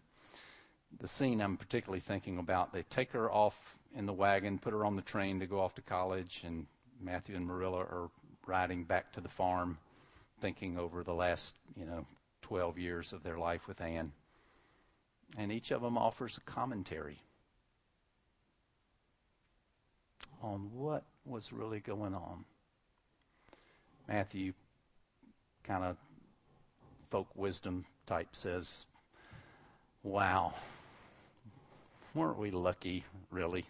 the 1.00 1.08
scene 1.08 1.40
I'm 1.40 1.56
particularly 1.56 2.00
thinking 2.00 2.38
about, 2.38 2.72
they 2.72 2.82
take 2.84 3.12
her 3.12 3.30
off 3.30 3.76
in 3.94 4.06
the 4.06 4.12
wagon, 4.12 4.58
put 4.58 4.72
her 4.72 4.84
on 4.84 4.96
the 4.96 5.02
train 5.02 5.40
to 5.40 5.46
go 5.46 5.60
off 5.60 5.74
to 5.74 5.82
college, 5.82 6.42
and 6.44 6.66
Matthew 7.00 7.36
and 7.36 7.46
Marilla 7.46 7.78
are 7.78 8.10
riding 8.46 8.84
back 8.84 9.12
to 9.12 9.20
the 9.20 9.28
farm, 9.28 9.78
thinking 10.40 10.78
over 10.78 11.02
the 11.02 11.14
last, 11.14 11.54
you 11.76 11.84
know, 11.84 12.06
12 12.42 12.78
years 12.78 13.12
of 13.12 13.22
their 13.22 13.38
life 13.38 13.66
with 13.66 13.80
Anne. 13.80 14.12
And 15.36 15.50
each 15.50 15.70
of 15.70 15.82
them 15.82 15.98
offers 15.98 16.36
a 16.36 16.40
commentary 16.50 17.18
on 20.42 20.70
what 20.72 21.04
was 21.24 21.52
really 21.52 21.80
going 21.80 22.14
on. 22.14 22.44
Matthew 24.06 24.52
kind 25.64 25.84
of 25.84 25.96
folk 27.10 27.28
wisdom 27.34 27.84
type 28.06 28.28
says, 28.32 28.86
Wow. 30.02 30.54
Weren't 32.16 32.38
we 32.38 32.50
lucky, 32.50 33.04
really? 33.30 33.66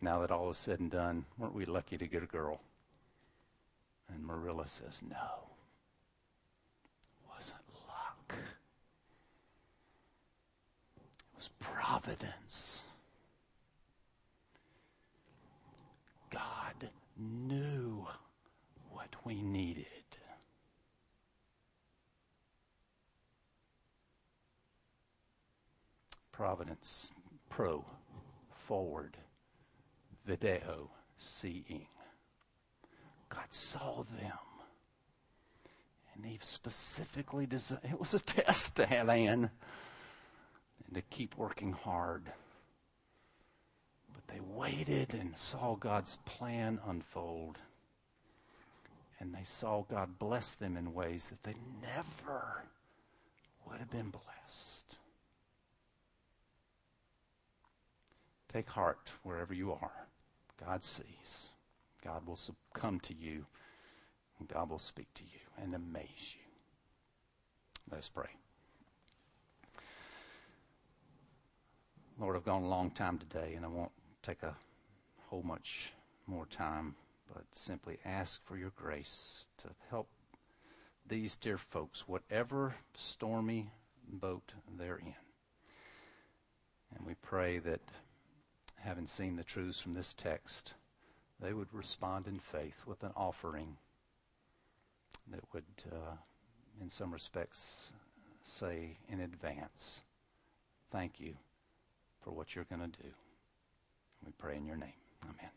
Now 0.00 0.20
that 0.20 0.30
all 0.30 0.48
is 0.50 0.58
said 0.58 0.78
and 0.78 0.92
done, 0.92 1.24
weren't 1.36 1.56
we 1.56 1.64
lucky 1.64 1.98
to 1.98 2.06
get 2.06 2.22
a 2.22 2.26
girl? 2.26 2.60
And 4.08 4.24
Marilla 4.24 4.68
says, 4.68 5.02
no. 5.10 5.16
It 7.18 7.34
wasn't 7.34 7.58
luck. 7.88 8.32
It 10.96 11.36
was 11.36 11.50
providence. 11.58 12.84
God 16.30 16.90
knew 17.18 18.06
what 18.92 19.16
we 19.24 19.42
needed. 19.42 19.95
Providence, 26.36 27.12
pro, 27.48 27.82
forward, 28.52 29.16
video, 30.26 30.90
seeing. 31.16 31.86
God 33.30 33.46
saw 33.48 34.02
them. 34.02 34.36
And 36.14 36.26
he 36.26 36.36
specifically 36.42 37.46
designed, 37.46 37.80
it 37.84 37.98
was 37.98 38.12
a 38.12 38.18
test 38.18 38.76
to 38.76 38.84
have 38.84 39.08
Anne 39.08 39.48
and 40.84 40.94
to 40.94 41.00
keep 41.08 41.38
working 41.38 41.72
hard. 41.72 42.24
But 44.12 44.28
they 44.28 44.40
waited 44.40 45.14
and 45.14 45.38
saw 45.38 45.74
God's 45.74 46.18
plan 46.26 46.80
unfold. 46.86 47.56
And 49.20 49.34
they 49.34 49.44
saw 49.44 49.86
God 49.88 50.18
bless 50.18 50.54
them 50.54 50.76
in 50.76 50.92
ways 50.92 51.30
that 51.30 51.44
they 51.44 51.56
never 51.80 52.62
would 53.66 53.78
have 53.78 53.90
been 53.90 54.10
blessed. 54.10 54.98
Take 58.48 58.68
heart 58.68 59.10
wherever 59.22 59.52
you 59.52 59.72
are. 59.72 60.06
God 60.64 60.84
sees. 60.84 61.50
God 62.02 62.26
will 62.26 62.38
come 62.74 63.00
to 63.00 63.14
you. 63.14 63.46
God 64.52 64.70
will 64.70 64.78
speak 64.78 65.12
to 65.14 65.22
you 65.24 65.62
and 65.62 65.74
amaze 65.74 66.34
you. 66.34 66.46
Let's 67.90 68.08
pray. 68.08 68.28
Lord, 72.18 72.36
I've 72.36 72.44
gone 72.44 72.62
a 72.62 72.68
long 72.68 72.90
time 72.90 73.18
today, 73.18 73.54
and 73.54 73.64
I 73.64 73.68
won't 73.68 73.92
take 74.22 74.42
a 74.42 74.56
whole 75.28 75.42
much 75.42 75.92
more 76.26 76.46
time, 76.46 76.94
but 77.32 77.44
simply 77.52 77.98
ask 78.04 78.44
for 78.44 78.56
your 78.56 78.72
grace 78.76 79.46
to 79.58 79.68
help 79.90 80.08
these 81.06 81.36
dear 81.36 81.58
folks, 81.58 82.08
whatever 82.08 82.74
stormy 82.94 83.70
boat 84.08 84.52
they're 84.78 84.96
in. 84.96 85.14
And 86.96 87.06
we 87.06 87.14
pray 87.14 87.58
that 87.58 87.80
having 88.80 89.06
seen 89.06 89.36
the 89.36 89.44
truths 89.44 89.80
from 89.80 89.94
this 89.94 90.14
text, 90.16 90.74
they 91.40 91.52
would 91.52 91.72
respond 91.72 92.26
in 92.26 92.38
faith 92.38 92.82
with 92.86 93.02
an 93.02 93.12
offering 93.16 93.76
that 95.30 95.40
would, 95.52 95.64
uh, 95.90 96.16
in 96.80 96.90
some 96.90 97.12
respects, 97.12 97.92
say 98.42 98.98
in 99.08 99.20
advance, 99.20 100.02
Thank 100.90 101.18
you 101.18 101.34
for 102.22 102.30
what 102.30 102.54
you're 102.54 102.64
going 102.64 102.80
to 102.80 103.02
do. 103.02 103.08
We 104.24 104.32
pray 104.38 104.56
in 104.56 104.66
your 104.66 104.76
name. 104.76 104.92
Amen. 105.24 105.56